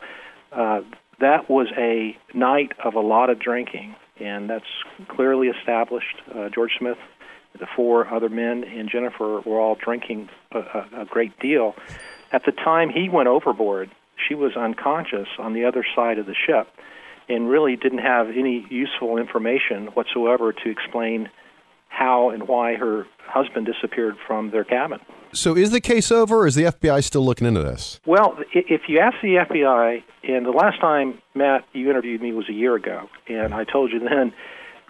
uh, 0.51 0.81
that 1.21 1.49
was 1.49 1.67
a 1.77 2.17
night 2.33 2.73
of 2.83 2.95
a 2.95 2.99
lot 2.99 3.29
of 3.29 3.39
drinking, 3.39 3.95
and 4.19 4.49
that's 4.49 4.65
clearly 5.07 5.47
established. 5.47 6.15
Uh, 6.33 6.49
George 6.49 6.71
Smith 6.77 6.97
the 7.57 7.67
four 7.75 8.07
other 8.13 8.29
men 8.29 8.63
and 8.63 8.89
Jennifer 8.89 9.41
were 9.41 9.59
all 9.59 9.75
drinking 9.75 10.29
a, 10.51 10.59
a, 10.59 11.01
a 11.01 11.05
great 11.05 11.37
deal. 11.39 11.75
At 12.31 12.45
the 12.45 12.51
time 12.51 12.89
he 12.89 13.09
went 13.09 13.27
overboard, 13.27 13.89
she 14.27 14.35
was 14.35 14.55
unconscious 14.55 15.27
on 15.37 15.53
the 15.53 15.65
other 15.65 15.85
side 15.95 16.19
of 16.19 16.25
the 16.25 16.35
ship 16.35 16.67
and 17.27 17.47
really 17.49 17.75
didn't 17.75 17.99
have 17.99 18.29
any 18.29 18.65
useful 18.69 19.17
information 19.17 19.87
whatsoever 19.87 20.51
to 20.51 20.69
explain 20.69 21.29
how 21.87 22.29
and 22.29 22.47
why 22.47 22.75
her 22.75 23.05
husband 23.25 23.67
disappeared 23.67 24.15
from 24.25 24.51
their 24.51 24.63
cabin. 24.63 24.99
So, 25.31 25.55
is 25.55 25.69
the 25.69 25.81
case 25.81 26.11
over, 26.11 26.39
or 26.39 26.47
is 26.47 26.55
the 26.55 26.63
FBI 26.63 27.03
still 27.03 27.23
looking 27.23 27.45
into 27.45 27.61
this? 27.61 27.99
Well, 28.05 28.39
if 28.51 28.81
you 28.87 28.99
ask 28.99 29.17
the 29.21 29.35
FBI, 29.35 30.01
and 30.23 30.45
the 30.45 30.51
last 30.51 30.81
time, 30.81 31.21
Matt, 31.35 31.65
you 31.71 31.87
interviewed 31.87 32.19
me 32.19 32.33
was 32.33 32.49
a 32.49 32.53
year 32.53 32.75
ago, 32.75 33.09
and 33.27 33.53
I 33.53 33.63
told 33.63 33.91
you 33.91 33.99
then 33.99 34.33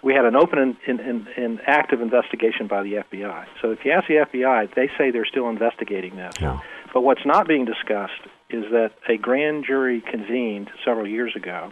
we 0.02 0.14
had 0.14 0.24
an 0.24 0.36
open 0.36 0.58
and, 0.58 1.00
and, 1.00 1.28
and, 1.36 1.60
active 1.66 2.00
investigation 2.00 2.66
by 2.66 2.82
the 2.82 2.94
FBI. 2.94 3.46
So 3.60 3.70
if 3.70 3.84
you 3.84 3.92
ask 3.92 4.08
the 4.08 4.14
FBI, 4.14 4.74
they 4.74 4.88
say 4.96 5.10
they're 5.10 5.26
still 5.26 5.48
investigating 5.48 6.16
this. 6.16 6.34
Yeah. 6.40 6.60
But 6.92 7.02
what's 7.02 7.24
not 7.26 7.46
being 7.46 7.64
discussed 7.64 8.20
is 8.48 8.64
that 8.72 8.92
a 9.08 9.16
grand 9.16 9.64
jury 9.66 10.00
convened 10.00 10.70
several 10.84 11.06
years 11.06 11.36
ago 11.36 11.70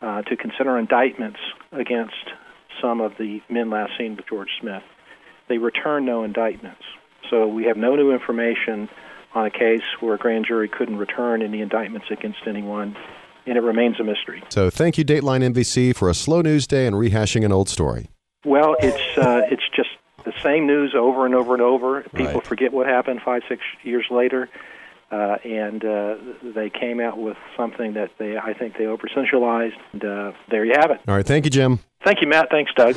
uh, 0.00 0.22
to 0.22 0.36
consider 0.36 0.78
indictments 0.78 1.38
against 1.70 2.30
some 2.80 3.00
of 3.00 3.12
the 3.18 3.40
men 3.48 3.70
last 3.70 3.92
seen 3.98 4.16
with 4.16 4.26
George 4.26 4.50
Smith. 4.60 4.82
They 5.48 5.58
returned 5.58 6.06
no 6.06 6.24
indictments. 6.24 6.82
So 7.30 7.46
we 7.46 7.64
have 7.64 7.76
no 7.76 7.94
new 7.94 8.12
information 8.12 8.88
on 9.34 9.46
a 9.46 9.50
case 9.50 9.82
where 10.00 10.14
a 10.14 10.18
grand 10.18 10.46
jury 10.46 10.68
couldn't 10.68 10.96
return 10.96 11.42
any 11.42 11.60
indictments 11.60 12.08
against 12.10 12.40
anyone 12.46 12.96
and 13.46 13.56
it 13.56 13.60
remains 13.60 13.98
a 14.00 14.04
mystery. 14.04 14.42
So 14.48 14.70
thank 14.70 14.98
you, 14.98 15.04
Dateline 15.04 15.52
NBC, 15.52 15.94
for 15.94 16.08
a 16.08 16.14
slow 16.14 16.40
news 16.42 16.66
day 16.66 16.86
and 16.86 16.96
rehashing 16.96 17.44
an 17.44 17.52
old 17.52 17.68
story. 17.68 18.08
Well, 18.44 18.76
it's 18.80 19.18
uh, 19.18 19.42
it's 19.50 19.62
just 19.74 19.90
the 20.24 20.32
same 20.42 20.66
news 20.66 20.94
over 20.96 21.26
and 21.26 21.34
over 21.34 21.54
and 21.54 21.62
over. 21.62 22.02
People 22.14 22.34
right. 22.34 22.46
forget 22.46 22.72
what 22.72 22.86
happened 22.86 23.20
five, 23.24 23.42
six 23.48 23.62
years 23.82 24.06
later, 24.10 24.48
uh, 25.10 25.36
and 25.44 25.84
uh, 25.84 26.16
they 26.54 26.70
came 26.70 27.00
out 27.00 27.18
with 27.18 27.36
something 27.56 27.94
that 27.94 28.10
they 28.18 28.36
I 28.36 28.52
think 28.54 28.76
they 28.78 28.86
over 28.86 29.06
sensationalized. 29.08 29.78
And 29.92 30.04
uh, 30.04 30.32
there 30.50 30.64
you 30.64 30.74
have 30.76 30.90
it. 30.90 31.00
All 31.06 31.14
right, 31.14 31.26
thank 31.26 31.44
you, 31.44 31.50
Jim. 31.50 31.78
Thank 32.04 32.20
you, 32.20 32.28
Matt. 32.28 32.48
Thanks, 32.50 32.72
Doug. 32.74 32.96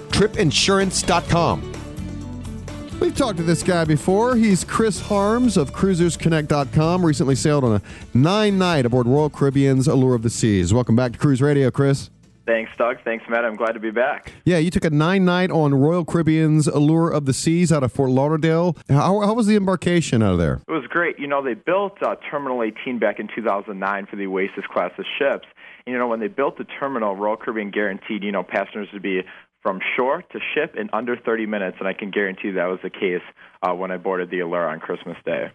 tripinsurance.com. 0.11 1.71
We've 3.01 3.15
talked 3.15 3.37
to 3.37 3.43
this 3.43 3.63
guy 3.63 3.83
before. 3.83 4.35
He's 4.35 4.63
Chris 4.63 4.99
Harms 4.99 5.57
of 5.57 5.73
CruisersConnect.com. 5.73 7.03
Recently 7.03 7.33
sailed 7.33 7.63
on 7.63 7.77
a 7.77 7.81
nine 8.13 8.59
night 8.59 8.85
aboard 8.85 9.07
Royal 9.07 9.31
Caribbean's 9.31 9.87
Allure 9.87 10.13
of 10.13 10.21
the 10.21 10.29
Seas. 10.29 10.71
Welcome 10.71 10.95
back 10.95 11.13
to 11.13 11.17
Cruise 11.17 11.41
Radio, 11.41 11.71
Chris. 11.71 12.11
Thanks, 12.45 12.71
Doug. 12.77 12.97
Thanks, 13.03 13.25
Matt. 13.27 13.43
I'm 13.43 13.55
glad 13.55 13.71
to 13.71 13.79
be 13.79 13.89
back. 13.89 14.31
Yeah, 14.45 14.57
you 14.57 14.69
took 14.69 14.85
a 14.85 14.91
nine 14.91 15.25
night 15.25 15.49
on 15.49 15.73
Royal 15.73 16.05
Caribbean's 16.05 16.67
Allure 16.67 17.09
of 17.09 17.25
the 17.25 17.33
Seas 17.33 17.71
out 17.71 17.81
of 17.81 17.91
Fort 17.91 18.11
Lauderdale. 18.11 18.75
How, 18.89 19.21
how 19.21 19.33
was 19.33 19.47
the 19.47 19.55
embarkation 19.55 20.21
out 20.21 20.33
of 20.33 20.37
there? 20.37 20.61
It 20.67 20.71
was 20.71 20.85
great. 20.87 21.17
You 21.17 21.27
know, 21.27 21.43
they 21.43 21.55
built 21.55 22.01
uh, 22.03 22.15
Terminal 22.29 22.61
18 22.61 22.99
back 22.99 23.19
in 23.19 23.27
2009 23.33 24.05
for 24.05 24.15
the 24.15 24.27
Oasis 24.27 24.65
class 24.71 24.91
of 24.99 25.05
ships. 25.17 25.47
And, 25.85 25.93
you 25.93 25.97
know, 25.97 26.07
when 26.07 26.19
they 26.19 26.27
built 26.27 26.57
the 26.59 26.65
terminal, 26.79 27.15
Royal 27.15 27.37
Caribbean 27.37 27.71
guaranteed, 27.71 28.23
you 28.23 28.31
know, 28.31 28.43
passengers 28.43 28.89
to 28.93 28.99
be 28.99 29.21
from 29.61 29.79
shore 29.95 30.21
to 30.21 30.39
ship 30.53 30.75
in 30.75 30.89
under 30.93 31.15
30 31.15 31.45
minutes, 31.45 31.77
and 31.79 31.87
I 31.87 31.93
can 31.93 32.11
guarantee 32.11 32.51
that 32.51 32.65
was 32.65 32.79
the 32.83 32.89
case 32.89 33.21
uh, 33.61 33.73
when 33.73 33.91
I 33.91 33.97
boarded 33.97 34.29
the 34.29 34.39
Allure 34.39 34.67
on 34.67 34.79
Christmas 34.79 35.17
Day. 35.25 35.51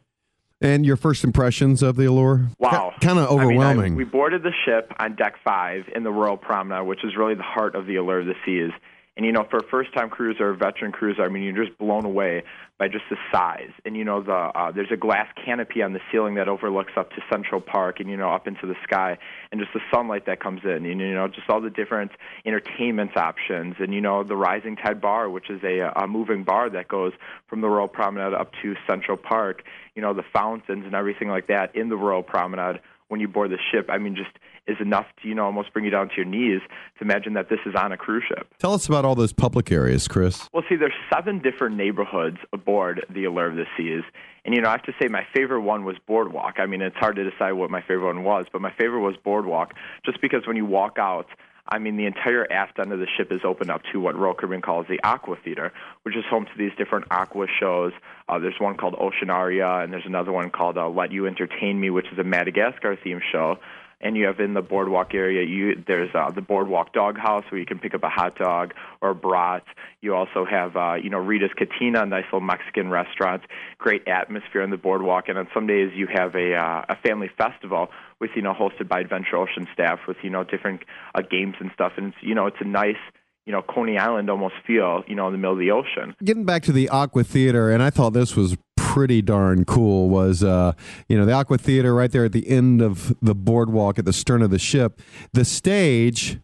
And 0.60 0.86
your 0.86 0.96
first 0.96 1.22
impressions 1.22 1.82
of 1.82 1.96
the 1.96 2.06
Allure? 2.06 2.48
Wow. 2.58 2.94
kind 3.00 3.18
of 3.18 3.28
overwhelming. 3.28 3.78
I 3.78 3.88
mean, 3.88 3.92
I, 3.92 3.96
we 3.96 4.04
boarded 4.04 4.42
the 4.42 4.52
ship 4.64 4.90
on 4.98 5.14
deck 5.16 5.34
five 5.44 5.84
in 5.94 6.02
the 6.02 6.10
Royal 6.10 6.36
Promenade, 6.36 6.86
which 6.86 7.04
is 7.04 7.16
really 7.16 7.34
the 7.34 7.42
heart 7.42 7.74
of 7.74 7.86
the 7.86 7.96
Allure 7.96 8.20
of 8.20 8.26
the 8.26 8.34
Seas. 8.44 8.72
And 9.16 9.24
you 9.24 9.32
know, 9.32 9.46
for 9.48 9.58
a 9.58 9.62
first-time 9.62 10.10
cruiser, 10.10 10.50
a 10.50 10.56
veteran 10.56 10.92
cruiser, 10.92 11.22
I 11.22 11.28
mean, 11.28 11.42
you're 11.42 11.64
just 11.64 11.78
blown 11.78 12.04
away 12.04 12.42
by 12.78 12.88
just 12.88 13.04
the 13.08 13.16
size. 13.32 13.70
And 13.86 13.96
you 13.96 14.04
know, 14.04 14.22
the 14.22 14.32
uh, 14.32 14.72
there's 14.72 14.90
a 14.92 14.96
glass 14.96 15.26
canopy 15.42 15.82
on 15.82 15.94
the 15.94 16.00
ceiling 16.12 16.34
that 16.34 16.48
overlooks 16.48 16.92
up 16.96 17.10
to 17.12 17.22
Central 17.32 17.62
Park, 17.62 17.98
and 17.98 18.10
you 18.10 18.16
know, 18.18 18.30
up 18.30 18.46
into 18.46 18.66
the 18.66 18.74
sky, 18.82 19.16
and 19.50 19.58
just 19.58 19.72
the 19.72 19.80
sunlight 19.90 20.26
that 20.26 20.40
comes 20.40 20.60
in. 20.64 20.84
And 20.84 21.00
you 21.00 21.14
know, 21.14 21.28
just 21.28 21.48
all 21.48 21.62
the 21.62 21.70
different 21.70 22.12
entertainment 22.44 23.16
options, 23.16 23.76
and 23.78 23.94
you 23.94 24.02
know, 24.02 24.22
the 24.22 24.36
Rising 24.36 24.76
Tide 24.76 25.00
Bar, 25.00 25.30
which 25.30 25.48
is 25.48 25.62
a, 25.64 25.90
a 25.96 26.06
moving 26.06 26.44
bar 26.44 26.68
that 26.68 26.86
goes 26.88 27.14
from 27.48 27.62
the 27.62 27.68
Royal 27.68 27.88
Promenade 27.88 28.34
up 28.34 28.52
to 28.62 28.74
Central 28.86 29.16
Park. 29.16 29.62
You 29.94 30.02
know, 30.02 30.12
the 30.12 30.24
fountains 30.30 30.84
and 30.84 30.94
everything 30.94 31.28
like 31.28 31.46
that 31.46 31.74
in 31.74 31.88
the 31.88 31.96
Royal 31.96 32.22
Promenade 32.22 32.80
when 33.08 33.20
you 33.20 33.28
board 33.28 33.50
the 33.50 33.58
ship. 33.72 33.88
I 33.88 33.98
mean, 33.98 34.16
just 34.16 34.30
is 34.66 34.76
enough 34.80 35.06
to 35.22 35.28
you 35.28 35.34
know 35.34 35.44
almost 35.44 35.72
bring 35.72 35.84
you 35.84 35.90
down 35.90 36.08
to 36.08 36.14
your 36.16 36.24
knees 36.24 36.60
to 36.98 37.04
imagine 37.04 37.34
that 37.34 37.48
this 37.48 37.60
is 37.66 37.74
on 37.74 37.92
a 37.92 37.96
cruise 37.96 38.24
ship. 38.28 38.52
Tell 38.58 38.74
us 38.74 38.86
about 38.86 39.04
all 39.04 39.14
those 39.14 39.32
public 39.32 39.70
areas, 39.70 40.08
Chris. 40.08 40.48
Well, 40.52 40.64
see, 40.68 40.76
there's 40.76 40.92
seven 41.12 41.40
different 41.40 41.76
neighborhoods 41.76 42.38
aboard 42.52 43.04
the 43.08 43.24
Allure 43.24 43.50
of 43.50 43.56
the 43.56 43.66
Seas, 43.76 44.02
and 44.44 44.54
you 44.54 44.60
know 44.60 44.68
I 44.68 44.72
have 44.72 44.82
to 44.84 44.94
say 45.00 45.08
my 45.08 45.26
favorite 45.34 45.62
one 45.62 45.84
was 45.84 45.96
Boardwalk. 46.06 46.54
I 46.58 46.66
mean, 46.66 46.82
it's 46.82 46.96
hard 46.96 47.16
to 47.16 47.28
decide 47.28 47.52
what 47.52 47.70
my 47.70 47.80
favorite 47.80 48.06
one 48.06 48.24
was, 48.24 48.46
but 48.52 48.60
my 48.60 48.72
favorite 48.72 49.00
was 49.00 49.16
Boardwalk, 49.22 49.74
just 50.04 50.20
because 50.20 50.46
when 50.46 50.56
you 50.56 50.66
walk 50.66 50.96
out. 50.98 51.26
I 51.68 51.78
mean, 51.78 51.96
the 51.96 52.06
entire 52.06 52.46
aft 52.50 52.78
end 52.78 52.92
of 52.92 53.00
the 53.00 53.06
ship 53.16 53.32
is 53.32 53.40
open 53.44 53.70
up 53.70 53.82
to 53.92 54.00
what 54.00 54.16
Royal 54.16 54.34
Caribbean 54.34 54.62
calls 54.62 54.86
the 54.88 55.00
Aqua 55.02 55.36
Theater, 55.42 55.72
which 56.04 56.16
is 56.16 56.24
home 56.30 56.44
to 56.44 56.52
these 56.56 56.72
different 56.78 57.06
aqua 57.10 57.46
shows. 57.58 57.92
Uh, 58.28 58.38
there's 58.38 58.58
one 58.60 58.76
called 58.76 58.94
Oceanaria, 58.94 59.82
and 59.82 59.92
there's 59.92 60.06
another 60.06 60.32
one 60.32 60.50
called 60.50 60.78
uh, 60.78 60.88
Let 60.88 61.10
You 61.10 61.26
Entertain 61.26 61.80
Me, 61.80 61.90
which 61.90 62.06
is 62.12 62.18
a 62.18 62.24
Madagascar 62.24 62.96
themed 62.96 63.22
show 63.32 63.58
and 64.00 64.16
you 64.16 64.26
have 64.26 64.40
in 64.40 64.54
the 64.54 64.62
boardwalk 64.62 65.14
area 65.14 65.46
you 65.46 65.82
there's 65.86 66.10
uh, 66.14 66.30
the 66.30 66.42
boardwalk 66.42 66.92
dog 66.92 67.16
house 67.18 67.44
where 67.50 67.58
you 67.60 67.66
can 67.66 67.78
pick 67.78 67.94
up 67.94 68.02
a 68.02 68.08
hot 68.08 68.36
dog 68.36 68.72
or 69.00 69.10
a 69.10 69.14
brat 69.14 69.64
you 70.06 70.14
also 70.14 70.44
have 70.48 70.76
uh, 70.76 70.94
you 70.94 71.10
know 71.10 71.18
Rita's 71.18 71.50
Cantina, 71.56 72.02
a 72.02 72.06
nice 72.06 72.24
little 72.26 72.40
Mexican 72.40 72.90
restaurant, 72.90 73.42
great 73.78 74.06
atmosphere 74.06 74.62
on 74.62 74.70
the 74.70 74.76
boardwalk, 74.76 75.28
and 75.28 75.36
on 75.36 75.48
some 75.52 75.66
days 75.66 75.90
you 75.94 76.06
have 76.06 76.34
a 76.34 76.54
uh, 76.54 76.84
a 76.88 76.96
family 76.96 77.28
festival 77.36 77.88
with 78.20 78.30
you 78.36 78.42
know 78.42 78.54
hosted 78.54 78.88
by 78.88 79.00
Adventure 79.00 79.36
Ocean 79.36 79.66
staff 79.72 79.98
with 80.06 80.16
you 80.22 80.30
know 80.30 80.44
different 80.44 80.82
uh, 81.14 81.22
games 81.22 81.56
and 81.60 81.70
stuff, 81.74 81.92
and 81.96 82.08
it's 82.08 82.16
you 82.22 82.34
know 82.34 82.46
it's 82.46 82.60
a 82.60 82.64
nice 82.64 83.02
you 83.46 83.52
know 83.52 83.62
Coney 83.62 83.98
Island 83.98 84.30
almost 84.30 84.54
feel 84.66 85.02
you 85.08 85.16
know 85.16 85.26
in 85.26 85.32
the 85.32 85.38
middle 85.38 85.54
of 85.54 85.58
the 85.58 85.72
ocean. 85.72 86.14
Getting 86.22 86.44
back 86.44 86.62
to 86.64 86.72
the 86.72 86.88
Aqua 86.88 87.24
Theater, 87.24 87.70
and 87.70 87.82
I 87.82 87.90
thought 87.90 88.12
this 88.12 88.36
was 88.36 88.56
pretty 88.96 89.20
darn 89.20 89.62
cool 89.66 90.08
was 90.08 90.42
uh, 90.42 90.72
you 91.06 91.18
know 91.18 91.26
the 91.26 91.32
aqua 91.32 91.58
theater 91.58 91.94
right 91.94 92.10
there 92.12 92.24
at 92.24 92.32
the 92.32 92.48
end 92.48 92.80
of 92.80 93.14
the 93.20 93.34
boardwalk 93.34 93.98
at 93.98 94.06
the 94.06 94.12
stern 94.12 94.40
of 94.40 94.48
the 94.48 94.58
ship. 94.58 95.02
The 95.34 95.44
stage 95.44 96.40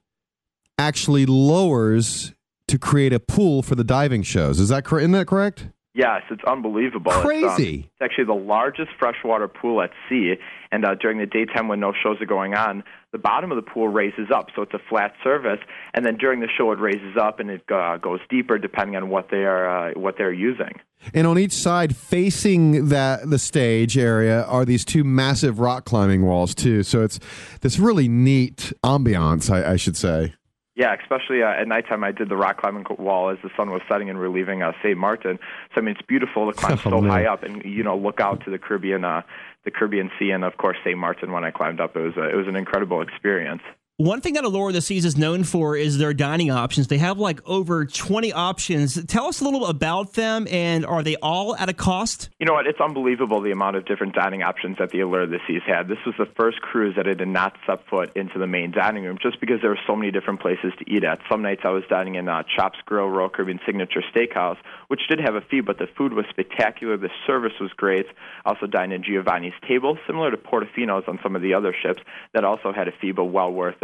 actually 0.77 1.25
lowers 1.25 2.35
to 2.69 2.79
create 2.79 3.15
a 3.15 3.19
pool 3.19 3.63
for 3.63 3.75
the 3.75 3.85
diving 3.85 4.23
shows. 4.23 4.61
Is 4.61 4.69
that 4.69 4.85
correct 4.85 5.05
isn't 5.05 5.13
that 5.13 5.27
correct 5.27 5.69
Yes, 5.95 6.23
it's 6.31 6.43
unbelievable. 6.45 7.13
Crazy. 7.13 7.45
It's, 7.45 7.59
um, 7.59 7.91
it's 7.91 8.03
actually 8.03 8.25
the 8.25 8.33
largest 8.33 8.91
freshwater 8.99 9.47
pool 9.47 9.83
at 9.83 9.91
sea, 10.09 10.35
and 10.71 10.87
uh, 10.87 10.95
during 10.95 11.19
the 11.19 11.27
daytime 11.27 11.69
when 11.69 11.81
no 11.81 11.93
shows 11.93 12.17
are 12.23 12.27
going 12.27 12.55
on, 12.55 12.83
the 13.13 13.19
bottom 13.19 13.53
of 13.53 13.57
the 13.57 13.71
pool 13.71 13.89
raises 13.89 14.31
up, 14.35 14.47
so 14.57 14.63
it's 14.63 14.73
a 14.73 14.81
flat 14.89 15.13
surface, 15.23 15.59
and 15.93 16.07
then 16.07 16.17
during 16.17 16.41
the 16.41 16.49
show 16.57 16.73
it 16.73 16.79
raises 16.79 17.17
up 17.21 17.41
and 17.41 17.51
it 17.51 17.63
uh, 17.71 17.99
goes 17.99 18.21
deeper 18.31 18.57
depending 18.57 18.97
on 18.97 19.11
what 19.11 19.29
they 19.31 19.45
are 19.45 19.91
uh, 19.91 19.93
what 19.93 20.17
they're 20.17 20.33
using. 20.33 20.81
And 21.13 21.27
on 21.27 21.39
each 21.39 21.53
side, 21.53 21.95
facing 21.95 22.89
that 22.89 23.29
the 23.29 23.39
stage 23.39 23.99
area, 23.99 24.45
are 24.45 24.65
these 24.65 24.87
two 24.87 25.05
massive 25.05 25.59
rock 25.59 25.85
climbing 25.85 26.25
walls 26.25 26.55
too. 26.55 26.85
So 26.85 27.03
it's 27.03 27.19
this 27.61 27.79
really 27.79 28.09
neat 28.09 28.73
ambiance, 28.85 29.51
I, 29.51 29.73
I 29.73 29.77
should 29.77 29.97
say. 29.97 30.35
Yeah, 30.75 30.95
especially 30.99 31.43
uh, 31.43 31.49
at 31.49 31.69
nighttime, 31.69 32.03
I 32.03 32.13
did 32.13 32.31
the 32.31 32.37
rock 32.37 32.61
climbing 32.61 32.87
wall 32.99 33.29
as 33.29 33.39
the 33.43 33.51
sun 33.57 33.71
was 33.71 33.83
setting 33.91 34.09
and 34.09 34.19
relieving 34.19 34.63
uh, 34.63 34.73
St. 34.83 34.97
Martin. 34.97 35.39
So 35.75 35.81
I 35.81 35.85
mean, 35.85 35.95
it's 35.97 36.07
beautiful 36.07 36.51
to 36.51 36.57
climb 36.59 36.73
Oh, 36.87 36.91
so 36.91 37.01
man. 37.03 37.11
high 37.11 37.27
up 37.27 37.43
and 37.43 37.63
you 37.65 37.83
know 37.83 37.97
look 37.97 38.21
out 38.21 38.45
to 38.45 38.51
the 38.51 38.59
Caribbean, 38.59 39.05
uh, 39.05 39.23
the 39.65 39.71
Caribbean 39.71 40.11
Sea, 40.19 40.31
and 40.31 40.45
of 40.45 40.57
course 40.57 40.79
St. 40.85 40.97
Martin. 40.97 41.31
When 41.33 41.45
I 41.45 41.51
climbed 41.51 41.81
up, 41.81 41.95
it 41.97 42.01
was 42.01 42.15
uh, 42.17 42.29
it 42.29 42.37
was 42.37 42.49
an 42.49 42.57
incredible 42.57 43.03
experience. 43.03 43.63
One 43.99 44.23
thing 44.23 44.35
that 44.35 44.45
Allure 44.45 44.69
of 44.69 44.75
the 44.75 44.81
Seas 44.81 45.05
is 45.05 45.19
known 45.19 45.45
for 45.45 45.77
is 45.77 45.99
their 45.99 46.15
dining 46.15 46.51
options. 46.51 46.89
They 46.89 46.97
have 46.97 47.19
like 47.19 47.47
over 47.47 47.85
20 47.85 48.33
options. 48.33 49.05
Tell 49.05 49.27
us 49.27 49.43
a 49.43 49.45
little 49.45 49.67
about 49.67 50.15
them, 50.15 50.49
and 50.51 50.87
are 50.87 51.03
they 51.03 51.17
all 51.17 51.55
at 51.57 51.69
a 51.69 51.75
cost? 51.75 52.31
You 52.41 52.47
know 52.47 52.55
what? 52.55 52.67
It's 52.67 52.81
unbelievable 52.81 53.43
the 53.43 53.51
amount 53.51 53.77
of 53.77 53.85
different 53.85 54.15
dining 54.15 54.43
options 54.43 54.79
that 54.79 54.93
the 54.93 55.01
Allure 55.01 55.25
of 55.25 55.31
the 55.31 55.41
Seas 55.47 55.61
had. 55.67 55.89
This 55.89 55.99
was 56.07 56.15
the 56.19 56.27
first 56.41 56.63
cruise 56.63 56.97
that 56.97 57.07
I 57.07 57.13
did 57.13 57.29
not 57.29 57.55
set 57.67 57.87
foot 57.87 58.17
into 58.17 58.39
the 58.39 58.47
main 58.47 58.71
dining 58.71 59.05
room 59.05 59.19
just 59.23 59.39
because 59.41 59.61
there 59.61 59.69
were 59.69 59.79
so 59.87 59.95
many 59.95 60.11
different 60.11 60.41
places 60.41 60.73
to 60.79 60.91
eat 60.91 61.05
at. 61.05 61.19
Some 61.31 61.43
nights 61.43 61.61
I 61.63 61.71
was 61.71 61.85
dining 61.91 62.15
in 62.15 62.31
uh, 62.31 62.45
Chops 62.57 62.79
Grill, 62.87 63.09
Royal 63.09 63.29
Caribbean 63.29 63.61
Signature 63.67 64.03
Steakhouse, 64.17 64.57
which 64.89 65.03
did 65.11 65.21
have 65.21 65.35
a 65.35 65.43
fee, 65.43 65.61
but 65.61 65.77
the 65.77 65.87
food 65.99 66.15
was 66.15 66.25
spectacular. 66.31 66.97
The 66.97 67.11
service 67.27 67.53
was 67.61 67.71
great. 67.77 68.07
I 68.47 68.51
also 68.51 68.67
dined 68.67 68.95
in 68.95 69.05
Giovanni's 69.05 69.53
Table, 69.69 69.99
similar 70.07 70.31
to 70.31 70.39
Portofino's 70.39 71.05
on 71.07 71.19
some 71.23 71.37
of 71.37 71.43
the 71.43 71.53
other 71.53 71.75
ships, 71.83 72.03
that 72.33 72.43
also 72.43 72.73
had 72.73 72.89
a 72.89 72.93
fee, 72.99 73.13
but 73.13 73.27
well 73.27 73.53
worth 73.53 73.82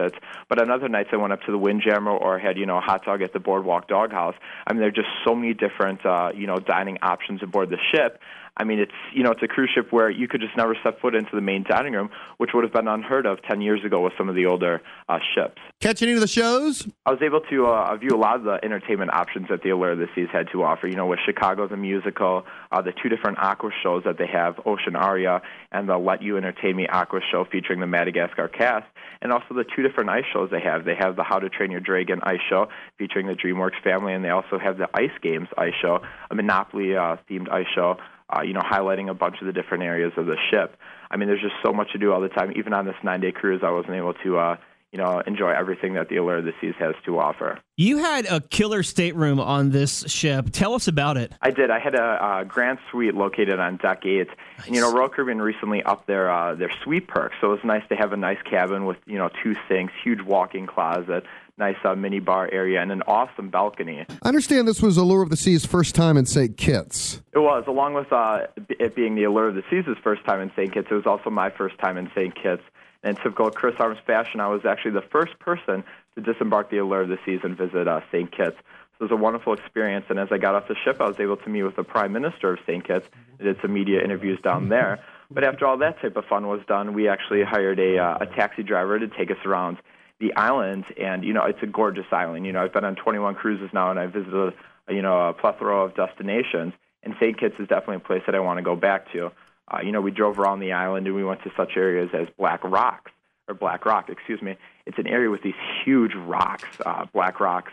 But 0.49 0.61
on 0.61 0.71
other 0.71 0.89
nights, 0.89 1.11
I 1.13 1.17
went 1.17 1.33
up 1.33 1.43
to 1.43 1.53
the 1.53 1.59
Windjammer 1.59 2.11
or 2.11 2.39
had, 2.39 2.57
you 2.57 2.67
know, 2.67 2.79
a 2.79 2.81
hot 2.81 3.05
dog 3.05 3.23
at 3.23 3.33
the 3.33 3.41
Boardwalk 3.41 3.89
Doghouse. 3.89 4.35
I 4.67 4.73
mean, 4.73 4.81
there 4.81 4.89
are 4.89 4.93
just 4.93 5.09
so 5.27 5.35
many 5.35 5.55
different, 5.55 6.05
uh, 6.07 6.31
you 6.35 6.47
know, 6.47 6.57
dining 6.57 6.99
options 7.03 7.43
aboard 7.43 7.71
the 7.71 7.79
ship. 7.93 8.21
I 8.59 8.64
mean, 8.64 8.81
it's 8.81 8.92
you 9.14 9.23
know, 9.23 9.31
it's 9.31 9.42
a 9.42 9.49
cruise 9.49 9.71
ship 9.75 9.92
where 9.92 10.11
you 10.11 10.27
could 10.27 10.40
just 10.40 10.57
never 10.57 10.75
step 10.81 11.01
foot 11.01 11.14
into 11.14 11.31
the 11.33 11.40
main 11.40 11.64
dining 11.68 11.92
room, 11.92 12.11
which 12.38 12.51
would 12.55 12.64
have 12.64 12.73
been 12.73 12.88
unheard 12.88 13.25
of 13.25 13.40
ten 13.42 13.61
years 13.61 13.85
ago 13.85 14.01
with 14.01 14.12
some 14.18 14.29
of 14.29 14.35
the 14.35 14.47
older 14.47 14.83
uh, 15.09 15.18
ships. 15.35 15.61
Catch 15.81 16.03
any 16.03 16.12
of 16.12 16.21
the 16.21 16.27
shows? 16.27 16.87
I 17.07 17.12
was 17.12 17.23
able 17.23 17.40
to 17.42 17.66
uh, 17.66 17.97
view 17.97 18.11
a 18.12 18.18
lot 18.18 18.37
of 18.37 18.44
the 18.44 18.59
entertainment 18.64 19.12
options 19.12 19.47
that 19.49 19.62
the 19.62 19.71
Allure 19.71 19.92
of 19.92 19.99
the 19.99 20.09
Seas 20.14 20.29
had 20.33 20.49
to 20.53 20.64
offer. 20.64 20.88
You 20.88 20.97
know, 20.97 21.07
with 21.07 21.21
Chicago 21.25 21.68
the 21.68 21.77
musical, 21.77 22.44
uh, 22.73 22.83
the 22.83 22.92
two 23.01 23.09
different 23.09 23.38
aqua 23.38 23.71
shows 23.83 24.03
that 24.05 24.18
they 24.18 24.27
have, 24.27 24.59
Ocean 24.66 24.97
Aria 24.97 25.40
and 25.71 25.88
the 25.88 25.97
Let 25.97 26.23
You 26.23 26.37
Entertain 26.37 26.77
Me 26.77 26.87
aqua 26.88 27.21
show 27.31 27.44
featuring 27.51 27.81
the 27.81 27.87
Madagascar 27.87 28.49
cast, 28.49 28.87
and 29.23 29.33
also 29.33 29.55
the 29.55 29.64
two 29.77 29.83
different 29.83 30.11
ice 30.11 30.25
shows 30.33 30.51
they 30.51 30.61
have. 30.61 30.85
They 30.85 30.97
have 30.99 31.16
the 31.16 31.23
How 31.23 31.38
to 31.38 31.49
Train 31.49 31.71
Your 31.71 31.81
Dragon 31.81 32.21
ice 32.23 32.40
show 32.49 32.68
featuring 32.99 33.27
the 33.27 33.35
DreamWorks 33.35 33.81
family, 33.85 34.14
and 34.14 34.25
they 34.25 34.31
also 34.31 34.59
have 34.59 34.79
the 34.79 34.88
Ice 34.94 35.16
Games 35.23 35.49
ice 35.57 35.75
show, 35.81 36.01
a 36.31 36.35
Monopoly 36.35 36.97
uh, 36.97 37.16
themed 37.31 37.49
ice 37.51 37.66
show. 37.75 37.99
Uh, 38.31 38.43
you 38.43 38.53
know, 38.53 38.61
highlighting 38.61 39.09
a 39.09 39.14
bunch 39.14 39.37
of 39.41 39.47
the 39.47 39.53
different 39.55 39.85
areas 39.85 40.12
of 40.19 40.27
the 40.27 40.37
ship. 40.51 40.77
I 41.11 41.17
mean, 41.17 41.29
there's 41.29 41.41
just 41.41 41.55
so 41.64 41.73
much 41.73 41.93
to 41.93 41.99
do 41.99 42.12
all 42.12 42.21
the 42.21 42.29
time. 42.29 42.53
Even 42.57 42.75
on 42.75 42.85
this 42.85 42.97
nine-day 43.03 43.33
cruise, 43.33 43.62
I 43.64 43.71
wasn't 43.71 43.95
able 43.95 44.12
to, 44.12 44.37
uh, 44.37 44.57
you 44.93 44.99
know, 44.99 45.21
enjoy 45.27 45.53
everything 45.53 45.95
that 45.95 46.11
the 46.11 46.17
Allure 46.17 46.38
of 46.38 46.45
the 46.45 46.53
Seas 46.61 46.75
has 46.79 46.95
to 47.07 47.19
offer. 47.19 47.59
You 47.79 47.99
had 47.99 48.27
a 48.27 48.43
killer 48.43 48.83
stateroom 48.83 49.41
on 49.41 49.71
this 49.71 50.05
ship. 50.09 50.51
Tell 50.53 50.75
us 50.75 50.88
about 50.88 51.17
it. 51.17 51.33
I 51.41 51.51
did. 51.51 51.71
I 51.71 51.79
had 51.79 51.95
a, 51.95 52.41
a 52.41 52.45
grand 52.45 52.79
suite 52.91 53.14
located 53.14 53.59
on 53.59 53.79
deck 53.79 54.05
eight, 54.05 54.29
and 54.67 54.75
you 54.75 54.83
know, 54.83 54.93
Royal 54.93 55.09
Caribbean 55.09 55.41
recently 55.41 55.83
upped 55.83 56.07
their 56.07 56.31
uh, 56.31 56.55
their 56.55 56.73
suite 56.85 57.09
perks, 57.09 57.37
so 57.41 57.49
it 57.49 57.51
was 57.51 57.64
nice 57.64 57.87
to 57.88 57.97
have 57.97 58.12
a 58.12 58.17
nice 58.19 58.43
cabin 58.43 58.85
with 58.85 58.99
you 59.07 59.17
know 59.17 59.31
two 59.43 59.55
sinks, 59.69 59.95
huge 60.05 60.21
walk-in 60.21 60.67
closet, 60.67 61.25
nice 61.59 61.77
uh, 61.85 61.94
mini 61.94 62.21
bar 62.21 62.49
area, 62.53 62.81
and 62.81 62.92
an 62.92 63.03
awesome 63.07 63.51
balcony. 63.51 64.05
I 64.23 64.29
understand 64.29 64.68
this 64.68 64.83
was 64.83 64.97
Allure 64.97 65.23
of 65.23 65.31
the 65.31 65.37
Seas' 65.37 65.66
first 65.66 65.94
time 65.94 66.16
in 66.16 66.27
St. 66.27 66.57
Kitts. 66.57 67.21
It 67.33 67.38
was, 67.38 67.64
along 67.66 67.94
with 67.94 68.12
uh, 68.12 68.47
it 68.68 68.94
being 68.94 69.14
the 69.14 69.25
Allure 69.25 69.49
of 69.49 69.55
the 69.55 69.64
Seas' 69.71 69.97
first 70.03 70.25
time 70.25 70.40
in 70.40 70.51
St. 70.57 70.73
Kitts, 70.73 70.88
it 70.90 70.94
was 70.94 71.07
also 71.07 71.31
my 71.31 71.51
first 71.51 71.79
time 71.79 71.97
in 71.97 72.11
St. 72.14 72.35
Kitts. 72.35 72.62
And 73.03 73.16
in 73.16 73.23
typical 73.23 73.51
Chris 73.51 73.77
Harms 73.77 73.99
fashion, 74.07 74.40
I 74.40 74.49
was 74.49 74.64
actually 74.64 74.92
the 74.92 75.05
first 75.12 75.38
person 75.38 75.85
to 76.14 76.21
disembark 76.21 76.71
the 76.71 76.79
Allure 76.79 77.03
of 77.03 77.09
the 77.09 77.18
Seas 77.25 77.40
and 77.44 77.57
visit 77.57 77.87
uh, 77.87 78.01
St. 78.11 78.31
Kitts. 78.31 78.57
So 78.99 79.05
it 79.05 79.11
was 79.11 79.12
a 79.12 79.16
wonderful 79.16 79.53
experience. 79.53 80.07
And 80.09 80.18
as 80.18 80.29
I 80.33 80.38
got 80.38 80.57
off 80.57 80.66
the 80.66 80.75
ship, 80.85 81.01
I 81.01 81.07
was 81.07 81.21
able 81.21 81.37
to 81.37 81.49
meet 81.49 81.62
with 81.62 81.77
the 81.77 81.85
Prime 81.85 82.12
Minister 82.12 82.55
of 82.55 82.59
St. 82.66 82.85
Kitts. 82.85 83.09
I 83.38 83.44
did 83.44 83.57
some 83.62 83.73
media 83.73 84.03
interviews 84.03 84.40
down 84.42 84.68
there. 84.68 84.99
But 85.31 85.44
after 85.44 85.66
all 85.66 85.77
that 85.79 86.01
type 86.01 86.16
of 86.16 86.25
fun 86.25 86.49
was 86.49 86.61
done, 86.66 86.94
we 86.94 87.07
actually 87.07 87.44
hired 87.44 87.79
a, 87.79 87.99
uh, 87.99 88.18
a 88.23 88.27
taxi 88.27 88.64
driver 88.64 88.99
to 88.99 89.07
take 89.07 89.31
us 89.31 89.37
around 89.44 89.77
the 90.21 90.35
island, 90.35 90.85
and 91.01 91.25
you 91.25 91.33
know 91.33 91.45
it's 91.45 91.63
a 91.63 91.67
gorgeous 91.67 92.07
island. 92.11 92.47
You 92.47 92.53
know 92.53 92.63
I've 92.63 92.73
been 92.73 92.85
on 92.85 92.97
21 92.97 93.35
cruises 93.35 93.71
now, 93.73 93.91
and 93.91 93.99
I've 93.99 94.13
visited 94.13 94.55
you 94.89 95.03
know 95.03 95.29
a 95.29 95.33
plethora 95.33 95.85
of 95.85 95.95
destinations, 95.95 96.73
and 97.03 97.15
St. 97.21 97.39
Kitts 97.39 97.55
is 97.59 97.69
definitely 97.69 97.97
a 97.97 98.01
place 98.01 98.23
that 98.27 98.35
I 98.35 98.41
want 98.41 98.59
to 98.59 98.63
go 98.63 98.77
back 98.77 99.13
to. 99.13 99.31
Uh, 99.71 99.81
you 99.83 99.93
know 99.93 100.01
we 100.01 100.11
drove 100.11 100.39
around 100.39 100.61
the 100.61 100.73
island 100.73 101.07
and 101.07 101.15
we 101.15 101.25
went 101.25 101.43
to 101.43 101.51
such 101.57 101.73
areas 101.77 102.11
as 102.15 102.27
Black 102.39 102.65
Rocks 102.65 103.13
or 103.49 103.55
Black 103.55 103.85
Rock, 103.87 104.09
excuse 104.09 104.43
me. 104.43 104.57
It's 104.87 104.99
an 104.99 105.07
area 105.07 105.31
with 105.31 105.43
these 105.43 105.55
huge 105.85 106.15
rocks, 106.15 106.69
uh, 106.85 107.07
black 107.13 107.41
rocks, 107.41 107.73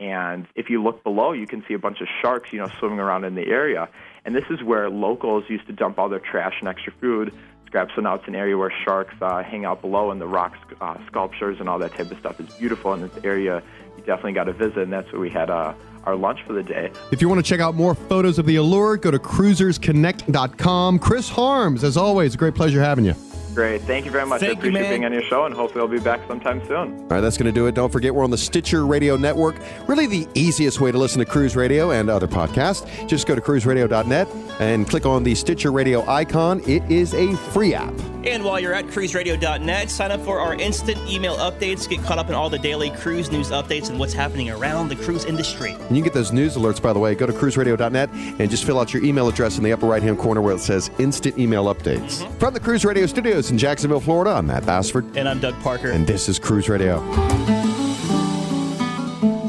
and 0.00 0.46
if 0.54 0.70
you 0.70 0.82
look 0.82 1.02
below, 1.02 1.32
you 1.32 1.46
can 1.46 1.64
see 1.66 1.74
a 1.74 1.78
bunch 1.78 2.00
of 2.00 2.06
sharks, 2.22 2.52
you 2.52 2.60
know, 2.60 2.68
swimming 2.78 3.00
around 3.00 3.24
in 3.24 3.34
the 3.34 3.46
area. 3.46 3.88
And 4.24 4.34
this 4.34 4.44
is 4.50 4.62
where 4.62 4.88
locals 4.88 5.44
used 5.48 5.66
to 5.66 5.72
dump 5.72 5.98
all 5.98 6.08
their 6.08 6.20
trash 6.20 6.54
and 6.60 6.68
extra 6.68 6.92
food 7.00 7.34
scrap. 7.68 7.90
So 7.94 8.00
now 8.00 8.14
it's 8.14 8.26
an 8.26 8.34
area 8.34 8.56
where 8.56 8.72
sharks 8.84 9.14
uh, 9.20 9.42
hang 9.42 9.64
out 9.64 9.80
below, 9.80 10.10
and 10.10 10.20
the 10.20 10.26
rock 10.26 10.56
uh, 10.80 10.96
sculptures 11.06 11.58
and 11.60 11.68
all 11.68 11.78
that 11.78 11.92
type 11.92 12.10
of 12.10 12.18
stuff 12.18 12.40
is 12.40 12.48
beautiful. 12.54 12.92
And 12.94 13.04
this 13.04 13.24
area 13.24 13.62
you 13.96 14.02
definitely 14.04 14.32
got 14.32 14.44
to 14.44 14.52
visit, 14.52 14.78
and 14.78 14.92
that's 14.92 15.10
where 15.12 15.20
we 15.20 15.30
had 15.30 15.50
uh, 15.50 15.74
our 16.04 16.16
lunch 16.16 16.40
for 16.46 16.54
the 16.54 16.62
day. 16.62 16.90
If 17.12 17.20
you 17.20 17.28
want 17.28 17.44
to 17.44 17.48
check 17.48 17.60
out 17.60 17.74
more 17.74 17.94
photos 17.94 18.38
of 18.38 18.46
the 18.46 18.56
Allure, 18.56 18.96
go 18.96 19.10
to 19.10 19.18
cruisersconnect.com. 19.18 20.98
Chris 20.98 21.28
Harms, 21.28 21.84
as 21.84 21.96
always, 21.96 22.34
a 22.34 22.38
great 22.38 22.54
pleasure 22.54 22.80
having 22.80 23.04
you. 23.04 23.14
Great. 23.58 23.80
Thank 23.80 24.04
you 24.04 24.12
very 24.12 24.24
much. 24.24 24.38
Thank 24.38 24.50
I 24.50 24.52
appreciate 24.52 24.78
you, 24.78 24.84
man. 24.84 24.92
being 24.92 25.04
on 25.04 25.12
your 25.12 25.22
show, 25.22 25.44
and 25.44 25.52
hopefully 25.52 25.82
I'll 25.82 25.88
be 25.88 25.98
back 25.98 26.20
sometime 26.28 26.64
soon. 26.68 26.96
All 26.96 27.06
right, 27.08 27.20
that's 27.20 27.36
going 27.36 27.46
to 27.46 27.52
do 27.52 27.66
it. 27.66 27.74
Don't 27.74 27.90
forget, 27.90 28.14
we're 28.14 28.22
on 28.22 28.30
the 28.30 28.38
Stitcher 28.38 28.86
Radio 28.86 29.16
Network. 29.16 29.56
Really, 29.88 30.06
the 30.06 30.28
easiest 30.34 30.80
way 30.80 30.92
to 30.92 30.96
listen 30.96 31.18
to 31.18 31.24
Cruise 31.24 31.56
Radio 31.56 31.90
and 31.90 32.08
other 32.08 32.28
podcasts. 32.28 32.86
Just 33.08 33.26
go 33.26 33.34
to 33.34 33.40
cruiseradio.net 33.40 34.28
and 34.60 34.88
click 34.88 35.06
on 35.06 35.24
the 35.24 35.34
Stitcher 35.34 35.72
Radio 35.72 36.08
icon. 36.08 36.60
It 36.68 36.88
is 36.88 37.14
a 37.14 37.34
free 37.34 37.74
app. 37.74 37.92
And 38.28 38.44
while 38.44 38.60
you're 38.60 38.74
at 38.74 38.86
cruiseradio.net, 38.86 39.90
sign 39.90 40.10
up 40.10 40.20
for 40.20 40.38
our 40.38 40.54
instant 40.54 40.98
email 41.08 41.36
updates. 41.36 41.88
Get 41.88 42.02
caught 42.02 42.18
up 42.18 42.28
in 42.28 42.34
all 42.34 42.50
the 42.50 42.58
daily 42.58 42.90
cruise 42.90 43.32
news 43.32 43.50
updates 43.50 43.88
and 43.88 43.98
what's 43.98 44.12
happening 44.12 44.50
around 44.50 44.88
the 44.88 44.96
cruise 44.96 45.24
industry. 45.24 45.72
And 45.72 45.96
you 45.96 46.02
can 46.02 46.04
get 46.04 46.12
those 46.12 46.30
news 46.30 46.54
alerts, 46.56 46.80
by 46.80 46.92
the 46.92 46.98
way. 46.98 47.14
Go 47.14 47.26
to 47.26 47.32
cruiseradio.net 47.32 48.10
and 48.12 48.50
just 48.50 48.64
fill 48.64 48.78
out 48.78 48.92
your 48.92 49.02
email 49.02 49.28
address 49.28 49.56
in 49.56 49.64
the 49.64 49.72
upper 49.72 49.86
right 49.86 50.02
hand 50.02 50.18
corner 50.18 50.42
where 50.42 50.54
it 50.54 50.60
says 50.60 50.90
instant 50.98 51.38
email 51.38 51.64
updates. 51.74 52.22
Mm-hmm. 52.22 52.38
From 52.38 52.54
the 52.54 52.60
Cruise 52.60 52.84
Radio 52.84 53.06
studios 53.06 53.50
in 53.50 53.56
Jacksonville, 53.56 54.00
Florida, 54.00 54.32
I'm 54.32 54.46
Matt 54.46 54.66
Bassford. 54.66 55.16
And 55.16 55.28
I'm 55.28 55.40
Doug 55.40 55.58
Parker. 55.60 55.90
And 55.90 56.06
this 56.06 56.28
is 56.28 56.38
Cruise 56.38 56.68
Radio. 56.68 57.00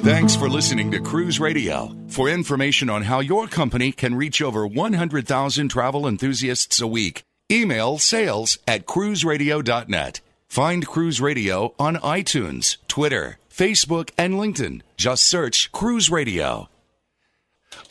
Thanks 0.02 0.36
for 0.36 0.50
listening 0.50 0.92
to 0.92 1.02
Cruise 1.02 1.40
Radio. 1.40 1.94
For 2.08 2.30
information 2.30 2.90
on 2.90 3.04
how 3.04 3.20
your 3.20 3.48
company 3.48 3.92
can 3.92 4.16
reach 4.16 4.42
over 4.42 4.66
100,000 4.66 5.70
travel 5.70 6.08
enthusiasts 6.08 6.80
a 6.80 6.88
week, 6.88 7.24
email 7.52 7.98
sales 7.98 8.58
at 8.68 8.86
cruiseradio.net. 8.86 10.22
Find 10.48 10.88
Cruise 10.88 11.22
Radio 11.22 11.74
on 11.78 11.96
iTunes, 11.98 12.78
Twitter, 12.88 13.38
Facebook, 13.52 14.10
and 14.18 14.34
LinkedIn. 14.36 14.82
Just 14.98 15.26
search 15.26 15.72
Cruise 15.72 16.10
Radio. 16.10 16.70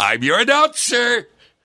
I'm 0.01 0.23
your 0.23 0.41
announcer, 0.41 1.29